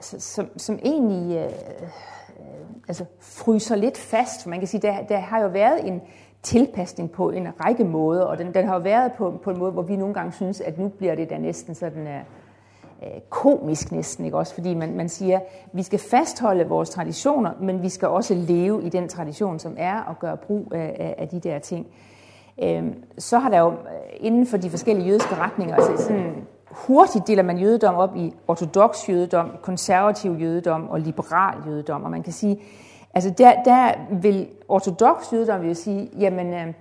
[0.00, 4.46] som, som egentlig øh, øh, altså fryser lidt fast.
[4.46, 6.02] Man kan sige, der, der har jo været en
[6.42, 9.72] tilpasning på en række måder, og den, den har jo været på, på en måde,
[9.72, 12.06] hvor vi nogle gange synes, at nu bliver det da næsten sådan...
[12.06, 12.20] Øh,
[13.02, 14.54] øh komisk næsten, ikke også?
[14.54, 18.84] Fordi man, man siger, at vi skal fastholde vores traditioner, men vi skal også leve
[18.84, 21.86] i den tradition, som er, og gøre brug af, af de der ting.
[22.62, 23.76] Øhm, så har der jo øh,
[24.20, 29.08] inden for de forskellige jødiske retninger, altså sådan hurtigt deler man jødedom op i ortodox
[29.08, 32.60] jødedom, konservativ jødedom og liberal jødedom, og man kan sige,
[33.14, 36.74] altså der, der vil ortodox jødedom vil sige, jamen øh,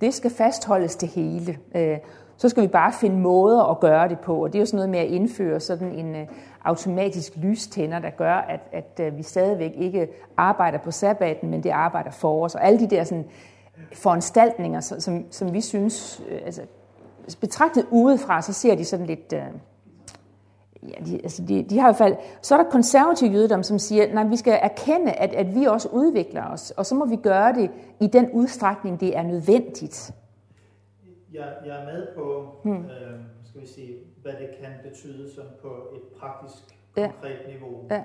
[0.00, 1.58] det skal fastholdes det hele.
[1.74, 1.98] Øh,
[2.36, 4.76] så skal vi bare finde måder at gøre det på, og det er jo sådan
[4.76, 6.28] noget med at indføre sådan en uh,
[6.64, 11.70] automatisk lystænder, der gør, at, at øh, vi stadigvæk ikke arbejder på sabbaten, men det
[11.70, 12.54] arbejder for os.
[12.54, 13.24] Og alle de der sådan,
[13.92, 16.62] foranstaltninger, som, som vi synes, altså,
[17.40, 19.34] betragtet udefra, så ser de sådan lidt
[20.82, 23.78] ja, de, altså de, de har i hvert fald, så er der konservativ jødedom, som
[23.78, 27.16] siger, nej, vi skal erkende, at, at vi også udvikler os, og så må vi
[27.16, 27.70] gøre det
[28.00, 30.14] i den udstrækning, det er nødvendigt
[31.32, 32.84] jeg, jeg er med på, hmm.
[32.84, 36.62] øh, skal vi sige, hvad det kan betyde som på et praktisk,
[36.94, 37.52] konkret ja.
[37.52, 37.86] niveau.
[37.90, 38.04] Ja.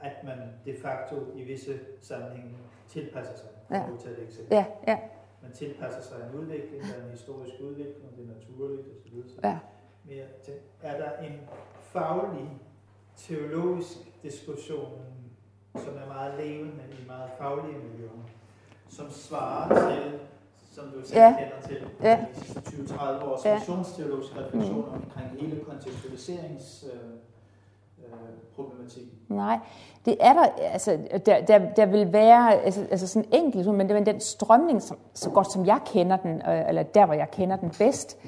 [0.00, 2.56] At man de facto i visse sammenhænge
[2.88, 3.48] tilpasser sig.
[3.70, 3.84] Ja.
[4.00, 4.54] Til et eksempel.
[4.54, 4.64] Ja.
[4.86, 4.98] Ja.
[5.42, 9.38] Man tilpasser sig en udvikling, der er en historisk udvikling, det er naturligt osv.
[9.44, 9.58] Ja.
[10.04, 11.40] Men jeg tænker, er der en
[11.92, 12.50] faglig,
[13.16, 14.92] teologisk diskussion,
[15.74, 18.10] som er meget levende i meget faglige miljøer,
[18.88, 20.18] som svarer til
[20.78, 21.34] som du selv ja.
[21.38, 22.26] kender til ja.
[22.34, 23.54] de sidste 20-30 års ja.
[23.54, 25.02] missionsteologiske refleksioner mm.
[25.04, 27.00] omkring hele kontekstualiserings øh,
[27.98, 28.28] øh,
[29.28, 29.58] Nej,
[30.04, 33.96] det er der, altså, der, der, der vil være altså, altså sådan enkelt, men det
[33.96, 37.30] er den strømning, som, så godt som jeg kender den, øh, eller der, hvor jeg
[37.30, 38.18] kender den bedst,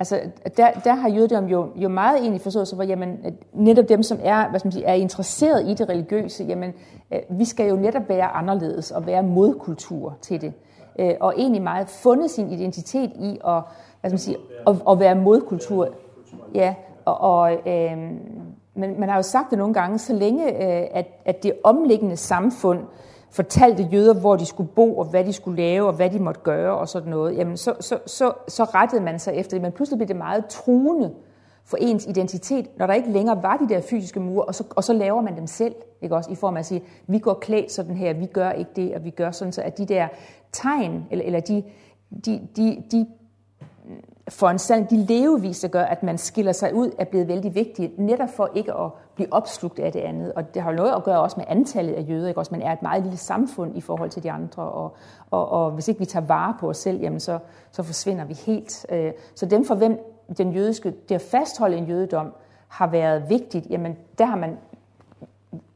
[0.00, 0.20] altså,
[0.56, 3.18] der, der har jødedom jo, jo meget egentlig forstået sig for, jamen,
[3.52, 6.72] netop dem, som er, hvad skal man sige, er interesseret i det religiøse, jamen,
[7.12, 10.52] øh, vi skal jo netop være anderledes og være modkultur til det
[10.98, 13.62] øh, og egentlig meget fundet sin identitet i at,
[14.00, 14.36] hvad skal man sige,
[14.66, 15.88] at, at være modkultur.
[16.54, 16.74] Ja,
[17.04, 17.98] og, og øh,
[18.74, 22.16] men man har jo sagt det nogle gange, så længe øh, at, at det omliggende
[22.16, 22.80] samfund
[23.30, 26.40] fortalte jøder, hvor de skulle bo, og hvad de skulle lave, og hvad de måtte
[26.40, 29.62] gøre, og sådan noget, jamen så, så, så, så rettede man sig efter det.
[29.62, 31.14] Men pludselig blev det meget truende
[31.64, 34.84] for ens identitet, når der ikke længere var de der fysiske mure, og så, og
[34.84, 37.72] så laver man dem selv, ikke også, i form af at sige, vi går klædt
[37.72, 40.08] sådan her, vi gør ikke det, og vi gør sådan, så at de der
[40.52, 41.62] tegn, eller, eller de,
[42.24, 43.06] de, de, de
[44.30, 48.28] foranstaltninger, de levevis, der gør, at man skiller sig ud, er blevet vældig vigtige, netop
[48.28, 50.32] for ikke at blive opslugt af det andet.
[50.32, 52.40] Og det har jo noget at gøre også med antallet af jøder, ikke?
[52.40, 54.96] Også man er et meget lille samfund i forhold til de andre, og,
[55.30, 57.38] og, og hvis ikke vi tager vare på os selv, jamen så,
[57.72, 58.86] så forsvinder vi helt.
[58.88, 59.98] Øh, så dem for hvem
[60.38, 62.32] den jødiske, det at fastholde en jødedom,
[62.68, 64.58] har været vigtigt, jamen der har man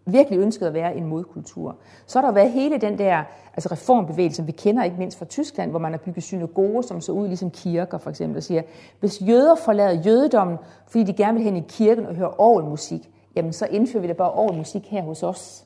[0.06, 1.76] virkelig ønsket at være en modkultur.
[2.06, 3.22] Så har der været hele den der
[3.54, 7.00] altså reformbevægelse, som vi kender ikke mindst fra Tyskland, hvor man har bygget synagoger, som
[7.00, 8.62] så ud ligesom kirker for eksempel, og siger,
[9.00, 13.52] hvis jøder forlader jødedommen, fordi de gerne vil hen i kirken og høre orgelmusik, jamen
[13.52, 15.64] så indfører vi da bare orgelmusik her hos os.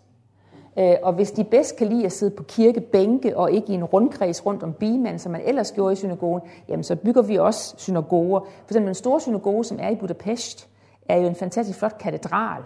[0.79, 3.85] Øh, og hvis de bedst kan lide at sidde på kirkebænke og ikke i en
[3.85, 7.75] rundkreds rundt om bimanden, som man ellers gjorde i synagogen, jamen så bygger vi også
[7.77, 8.41] synagoger.
[8.41, 10.69] For eksempel den store synagoge, som er i Budapest,
[11.09, 12.63] er jo en fantastisk flot katedral.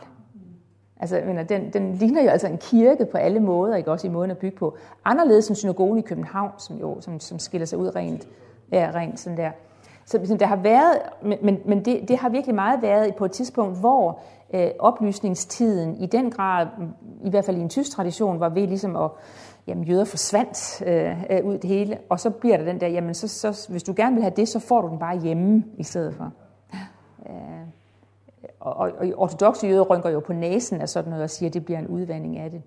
[1.03, 4.07] Altså, jeg mener, den, den ligner jo altså en kirke på alle måder, ikke også
[4.07, 4.76] i måden at bygge på.
[5.05, 8.28] Anderledes end synagogen i København, som jo som, som skiller sig ud rent,
[8.72, 9.50] ja, rent sådan der.
[10.07, 10.98] Så sådan, der har været,
[11.42, 14.20] men, men det, det har virkelig meget været på et tidspunkt, hvor
[14.55, 16.66] øh, oplysningstiden i den grad,
[17.24, 19.11] i hvert fald i en tysk tradition, var ved ligesom at,
[19.66, 23.14] jamen jøder forsvandt øh, øh ud det hele, og så bliver der den der, jamen
[23.14, 25.82] så, så, hvis du gerne vil have det, så får du den bare hjemme i
[25.82, 26.32] stedet for.
[27.26, 27.81] Øh,
[28.62, 31.54] og, og, og ortodoxe jøder rynker jo på næsen af sådan noget og siger, at
[31.54, 32.62] det bliver en udvandring af det.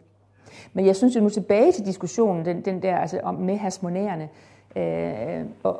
[0.73, 4.29] Men jeg synes jo nu tilbage til diskussionen, den, den der altså om med hasmonærerne,
[4.75, 5.77] øh, og,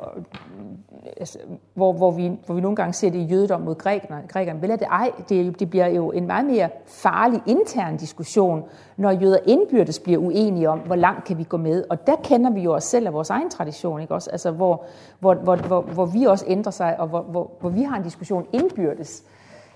[1.16, 1.38] altså,
[1.74, 4.22] hvor, hvor, vi, hvor vi nogle gange ser det i jødedom mod grækerne.
[4.28, 4.62] grækerne.
[4.62, 8.64] Vel er det ej, det, det bliver jo en meget mere farlig intern diskussion,
[8.96, 11.84] når jøder indbyrdes bliver uenige om, hvor langt kan vi gå med.
[11.90, 14.30] Og der kender vi jo os selv af vores egen tradition, ikke også?
[14.30, 14.84] Altså, hvor,
[15.20, 18.02] hvor, hvor, hvor, hvor vi også ændrer sig, og hvor, hvor, hvor vi har en
[18.02, 19.24] diskussion indbyrdes.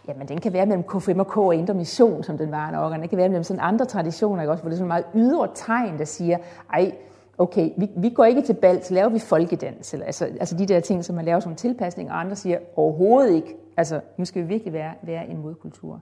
[0.09, 2.93] Jamen, den kan være mellem K5 og K og Indre Mission, som den var nok,
[2.93, 4.63] og den kan være mellem sådan andre traditioner, ikke også?
[4.63, 6.39] hvor det er sådan meget ydre tegn, der siger,
[6.73, 6.93] ej,
[7.39, 10.67] okay, vi, vi går ikke til bal, så laver vi folkedans, eller, altså, altså de
[10.67, 14.43] der ting, som man laver som tilpasning, og andre siger overhovedet ikke, altså nu skal
[14.43, 16.01] vi virkelig være, være en modkultur.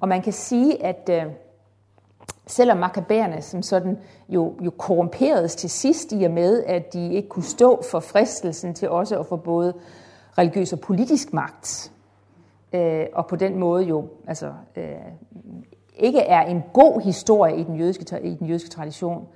[0.00, 1.32] Og man kan sige, at øh,
[2.46, 3.98] selvom makabærerne som sådan
[4.28, 8.74] jo, jo korrumperedes til sidst i og med, at de ikke kunne stå for fristelsen
[8.74, 9.74] til også at få både
[10.38, 11.92] religiøs og politisk magt,
[12.74, 14.94] øh, og på den måde jo altså, øh,
[15.96, 19.28] ikke er en god historie i den jødiske, i den jødiske tradition,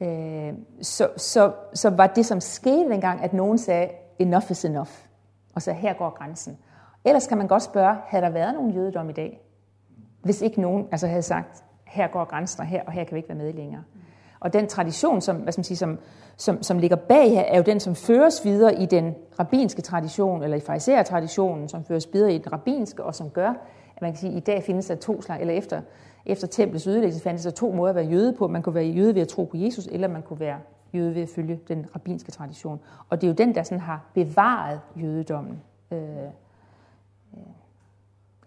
[0.00, 3.88] øh, så, så, så var det, som skete dengang, at nogen sagde,
[4.18, 4.90] enough is enough,
[5.54, 6.58] og så her går grænsen.
[7.04, 9.40] Ellers kan man godt spørge, havde der været nogen jødedom i dag,
[10.22, 13.18] hvis ikke nogen altså havde sagt, her går grænsen, og her, og her kan vi
[13.18, 13.82] ikke være med længere.
[14.44, 15.98] Og den tradition, som, hvad skal man sige, som,
[16.36, 20.42] som, som ligger bag her, er jo den, som føres videre i den rabbinske tradition,
[20.42, 23.48] eller i farisæertraditionen, som føres videre i den rabbinske, og som gør,
[23.96, 25.80] at man kan sige, at i dag findes der to slags, eller efter,
[26.26, 28.48] efter templets ødelæggelse fandtes der to måder at være jøde på.
[28.48, 30.58] Man kunne være jøde ved at tro på Jesus, eller man kunne være
[30.94, 32.80] jøde ved at følge den rabbinske tradition.
[33.08, 35.62] Og det er jo den, der sådan har bevaret jødedommen.
[35.92, 35.98] Øh,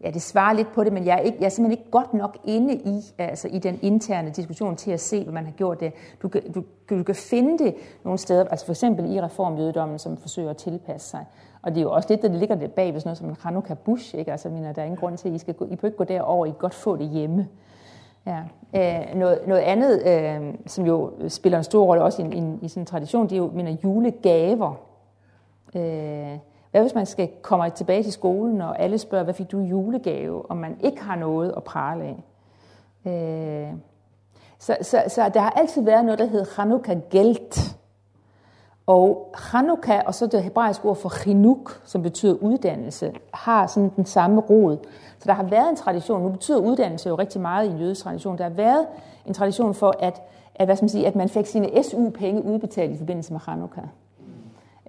[0.04, 2.14] ja, det svarer lidt på det, men jeg er, ikke, jeg er simpelthen ikke godt
[2.14, 5.80] nok inde i, altså i den interne diskussion til at se, hvad man har gjort
[5.80, 5.94] det.
[6.22, 10.18] Du kan, du, du kan finde det nogle steder, altså for eksempel i reformjødedommen, som
[10.18, 11.26] forsøger at tilpasse sig.
[11.62, 13.78] Og det er jo også lidt, der ligger det bag ved sådan noget som Hanukkah
[13.78, 14.32] Bush, ikke?
[14.32, 16.04] Altså, mener, der er ingen grund til, at I skal gå, I kan ikke gå
[16.04, 17.48] derover, I kan godt få det hjemme.
[18.26, 18.40] Ja.
[18.76, 22.68] Øh, noget, noget andet, øh, som jo spiller en stor rolle også i, i, i
[22.68, 24.74] sådan en tradition, det er jo mener, julegaver.
[25.76, 26.38] Øh,
[26.78, 29.66] hvad hvis man skal komme tilbage til skolen, og alle spørger, hvad fik du i
[29.66, 32.24] julegave, og man ikke har noget at prale af?
[33.06, 33.74] Øh,
[34.60, 37.78] så, så, så der har altid været noget, der hedder Hanukkah Gelt.
[38.88, 44.06] Og Hanukkah, og så det hebraiske ord for chinuk, som betyder uddannelse, har sådan den
[44.06, 44.78] samme rod.
[45.20, 48.04] Så der har været en tradition, nu betyder uddannelse jo rigtig meget i en jødisk
[48.04, 48.88] tradition, der har været
[49.26, 50.22] en tradition for, at,
[50.56, 53.84] at, hvad skal man, sige, at man fik sine SU-penge udbetalt i forbindelse med Hanukkah.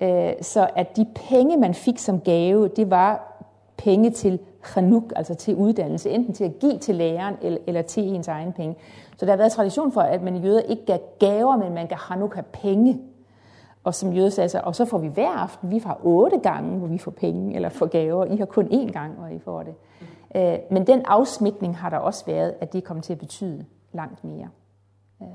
[0.01, 3.43] Øh, så at de penge, man fik som gave, det var
[3.77, 8.03] penge til chanuk, altså til uddannelse, enten til at give til læreren eller, eller til
[8.05, 8.77] ens egen penge.
[9.17, 11.87] Så der har været tradition for, at man i jøder ikke gav gaver, men man
[11.87, 13.01] gav Hanukkah penge.
[13.85, 16.79] Og som jøder sagde så, og så får vi hver aften, vi får otte gange,
[16.79, 18.25] hvor vi får penge eller får gaver.
[18.25, 19.75] I har kun én gang, hvor I får det.
[20.35, 24.25] Øh, men den afsmitning har der også været, at det kommer til at betyde langt
[24.25, 24.49] mere.
[25.23, 25.29] Øh,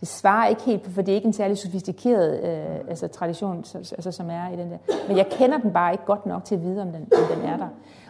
[0.00, 3.78] det svarer ikke helt, for det er ikke en særlig sofistikeret øh, altså, tradition, så,
[3.78, 4.78] altså, som er i den der.
[5.08, 7.44] Men jeg kender den bare ikke godt nok til at vide, om den, om den
[7.44, 7.68] er der.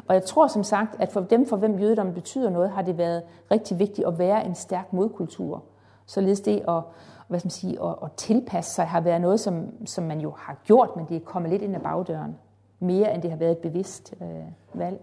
[0.08, 2.98] Og jeg tror som sagt, at for dem, for hvem jødedommen betyder noget, har det
[2.98, 5.62] været rigtig vigtigt at være en stærk modkultur.
[6.06, 6.82] Således det at,
[7.28, 10.30] hvad skal man sige, at, at tilpasse sig har været noget, som, som man jo
[10.36, 12.36] har gjort, men det er kommet lidt ind ad bagdøren.
[12.80, 14.28] Mere end det har været et bevidst øh,
[14.74, 15.00] valg.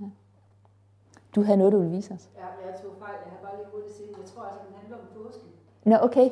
[0.00, 0.06] Ja.
[1.34, 2.28] Du havde noget, du ville vise os.
[2.36, 3.14] Ja, jeg tog fejl.
[3.24, 4.10] Jeg har bare lige hurtigt set.
[4.20, 5.49] Jeg tror altså, den handler om påske.
[5.84, 6.30] Nå, okay.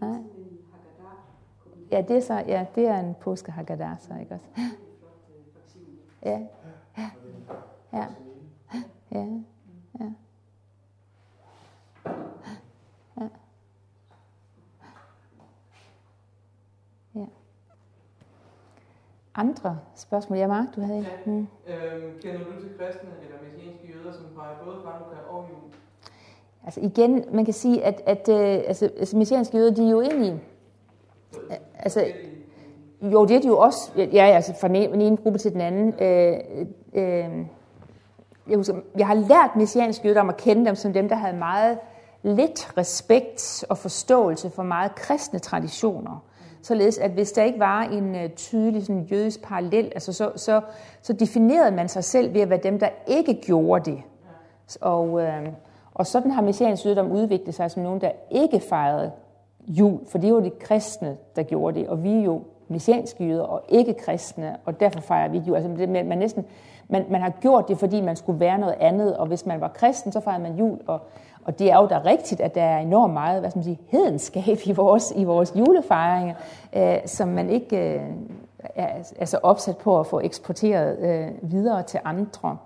[0.00, 0.10] Nej.
[0.10, 1.18] Haggadah.
[1.90, 4.46] Ja, det er så, ja, det er en påske Haggadah, så ikke også?
[6.24, 6.40] Ja.
[7.92, 8.06] Ja.
[9.12, 9.26] Ja.
[10.00, 10.12] Ja.
[17.14, 17.26] Ja.
[19.34, 20.38] Andre spørgsmål?
[20.38, 21.04] Ja, Mark, du havde en.
[21.04, 21.32] Ja.
[21.32, 21.48] Mm.
[21.66, 25.72] Øhm, kender du til kristne eller messianske jøder, som fejrer både Hanukkah og jul?
[26.64, 30.00] Altså igen, man kan sige, at, at øh, altså, altså messianske jøder, de er jo
[30.00, 30.40] egentlig...
[31.50, 32.04] Øh, altså,
[33.02, 33.90] jo, det er de jo også.
[33.96, 35.94] Ja, ja, altså fra den ene, gruppe til den anden.
[36.00, 36.38] Øh,
[36.94, 37.46] øh,
[38.48, 41.36] jeg, husker, jeg har lært messianske jøder om at kende dem som dem, der havde
[41.36, 41.78] meget
[42.22, 46.24] lidt respekt og forståelse for meget kristne traditioner.
[46.62, 50.60] Således at hvis der ikke var en øh, tydelig sådan, jødisk parallel, altså så, så,
[51.02, 54.02] så definerede man sig selv ved at være dem, der ikke gjorde det.
[54.80, 55.48] Og, Øh,
[55.94, 59.10] og sådan har messiansk jødedom udviklet sig som nogen, der ikke fejrede
[59.66, 63.42] jul, for det var de kristne, der gjorde det, og vi er jo messianske jøder
[63.42, 65.56] og ikke kristne, og derfor fejrer vi jul.
[65.56, 66.44] Altså det, man, man, næsten,
[66.88, 69.68] man, man har gjort det, fordi man skulle være noget andet, og hvis man var
[69.68, 71.00] kristen, så fejrede man jul, og,
[71.44, 73.78] og det er jo da rigtigt, at der er enormt meget hvad skal man sige,
[73.88, 76.34] hedenskab i vores, i vores julefejringer,
[76.76, 78.02] øh, som man ikke øh,
[78.74, 78.88] er,
[79.18, 82.56] er så opsat på at få eksporteret øh, videre til andre.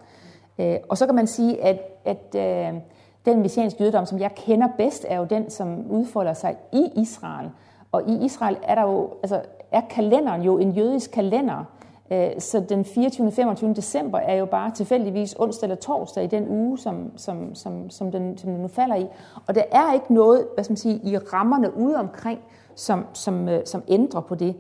[0.59, 2.81] Øh, og så kan man sige, at, at øh,
[3.27, 7.51] den messianske jødedom, som jeg kender bedst, er jo den, som udfolder sig i Israel.
[7.93, 11.65] Og i Israel er der jo, altså, er kalenderen jo en jødisk kalender,
[12.11, 13.33] øh, så den 24.
[13.33, 13.75] 25.
[13.75, 18.13] december er jo bare tilfældigvis onsdag eller torsdag i den uge, som, som, som, som,
[18.13, 19.07] den, som den nu falder i.
[19.47, 22.41] Og der er ikke noget hvad skal man sige, i rammerne ude omkring,
[22.75, 24.57] som, som, øh, som ændrer på det.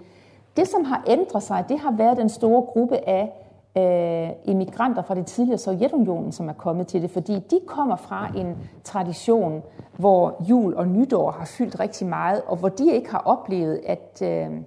[0.56, 3.45] Det, som har ændret sig, det har været den store gruppe af
[3.76, 8.32] øh, immigranter fra det tidligere Sovjetunionen, som er kommet til det, fordi de kommer fra
[8.36, 9.62] en tradition,
[9.96, 14.22] hvor jul og nytår har fyldt rigtig meget, og hvor de ikke har oplevet, at,
[14.22, 14.60] øh,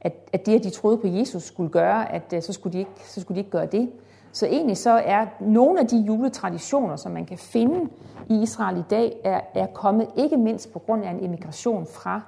[0.00, 2.78] at, at det, at de troede på Jesus skulle gøre, at øh, så, skulle de
[2.78, 3.90] ikke, så skulle de ikke gøre det.
[4.32, 7.90] Så egentlig så er nogle af de juletraditioner, som man kan finde
[8.28, 12.20] i Israel i dag, er, er kommet ikke mindst på grund af en emigration fra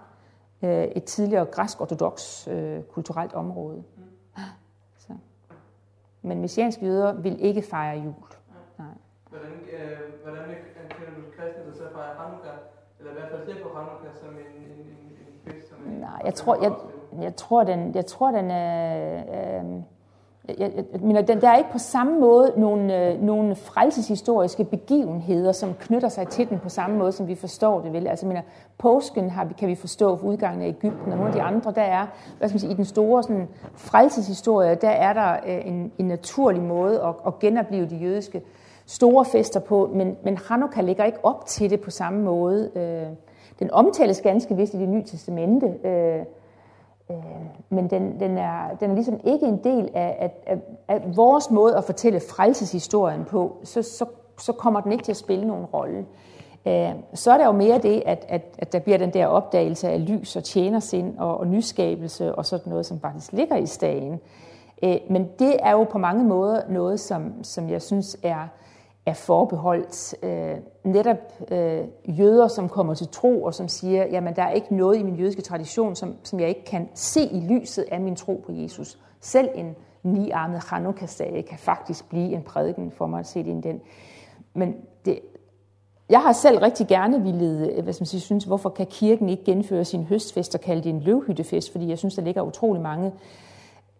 [0.62, 3.82] øh, et tidligere græsk-ortodox øh, kulturelt område.
[6.28, 8.14] Men messianske jøder vil ikke fejre jul.
[8.78, 8.86] Nej.
[9.30, 10.44] Hvordan, øh, hvordan
[10.90, 12.58] kender du kristne, der så fejrer Hanukkah,
[12.98, 14.88] eller i hvert fald ser på Hanukkah som en, en, en,
[15.28, 15.68] en fest?
[15.68, 16.72] Som en, Nej, jeg tror, jeg,
[17.22, 19.60] jeg tror, den, jeg tror, den er...
[19.60, 19.82] Øh,
[20.58, 25.74] jeg, jeg mener, der er ikke på samme måde nogle, øh, nogle frelseshistoriske begivenheder, som
[25.80, 27.92] knytter sig til den på samme måde, som vi forstår det.
[27.92, 28.06] Vel?
[28.06, 28.42] Altså, mener,
[28.78, 31.72] påsken har vi, kan vi forstå for udgangen af Ægypten, og nogle af de andre,
[31.72, 32.06] der er,
[32.38, 36.08] hvad skal man sige, i den store sådan, frelseshistorie, der er der øh, en, en
[36.08, 38.42] naturlig måde at, at genopleve de jødiske
[38.86, 42.70] store fester på, men, men Hanukkah ligger ikke op til det på samme måde.
[42.76, 43.16] Øh,
[43.58, 46.24] den omtales ganske vist i det nye testamente, øh,
[47.10, 47.16] Øh,
[47.70, 51.50] men den, den, er, den er ligesom ikke en del af, af, af, af vores
[51.50, 54.06] måde at fortælle frelseshistorien på, så, så,
[54.38, 56.06] så kommer den ikke til at spille nogen rolle.
[56.66, 59.88] Øh, så er der jo mere det, at, at, at der bliver den der opdagelse
[59.88, 64.20] af lys og tjenersind og, og nyskabelse og sådan noget, som faktisk ligger i stagen.
[64.82, 68.48] Øh, men det er jo på mange måder noget, som, som jeg synes er
[69.08, 71.84] er forbeholdt øh, netop øh,
[72.18, 75.16] jøder, som kommer til tro og som siger, jamen der er ikke noget i min
[75.16, 78.98] jødiske tradition, som, som jeg ikke kan se i lyset af min tro på Jesus.
[79.20, 81.08] Selv en niarmet Hanukkah
[81.48, 83.80] kan faktisk blive en prædiken for mig at se det ind den.
[84.54, 85.20] Men det,
[86.10, 89.28] jeg har selv rigtig gerne ville, øh, hvad skal man sige, synes, hvorfor kan kirken
[89.28, 92.82] ikke genføre sin høstfest og kalde det en løvhyttefest, fordi jeg synes, der ligger utrolig
[92.82, 93.12] mange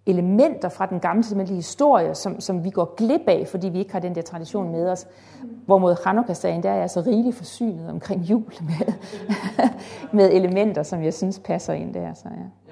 [0.09, 3.93] elementer fra den gamle testamentlige historie, som, som vi går glip af, fordi vi ikke
[3.93, 5.07] har den der tradition med os.
[5.67, 8.93] Hvorimod Hanukkah-sagen, der er jeg så rigeligt forsynet omkring jul med,
[10.19, 12.15] med elementer, som jeg synes passer ind der.
[12.15, 12.68] Så, ja.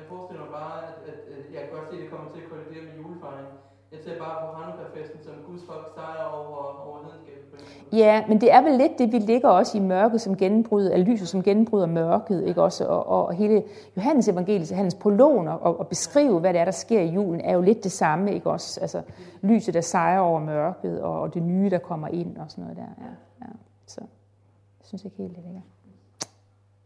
[7.93, 11.07] Ja, men det er vel lidt det, vi ligger også i mørket som gennembryder, eller
[11.07, 12.87] lyset som gennembryder mørket, ikke også?
[12.87, 13.63] Og, og hele
[13.97, 17.55] Johannes evangeliet, hans prologen og, og beskrive, hvad det er, der sker i julen, er
[17.55, 18.81] jo lidt det samme, ikke også?
[18.81, 19.03] Altså
[19.43, 22.77] lyset, der sejrer over mørket, og, og det nye, der kommer ind, og sådan noget
[22.77, 23.05] der.
[23.05, 23.11] Ja,
[23.41, 23.53] ja.
[23.87, 25.61] Så jeg synes ikke helt, det ligger.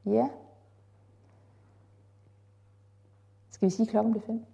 [0.07, 0.29] Ja.
[3.51, 4.45] Skal vi sige, klokken bliver fem?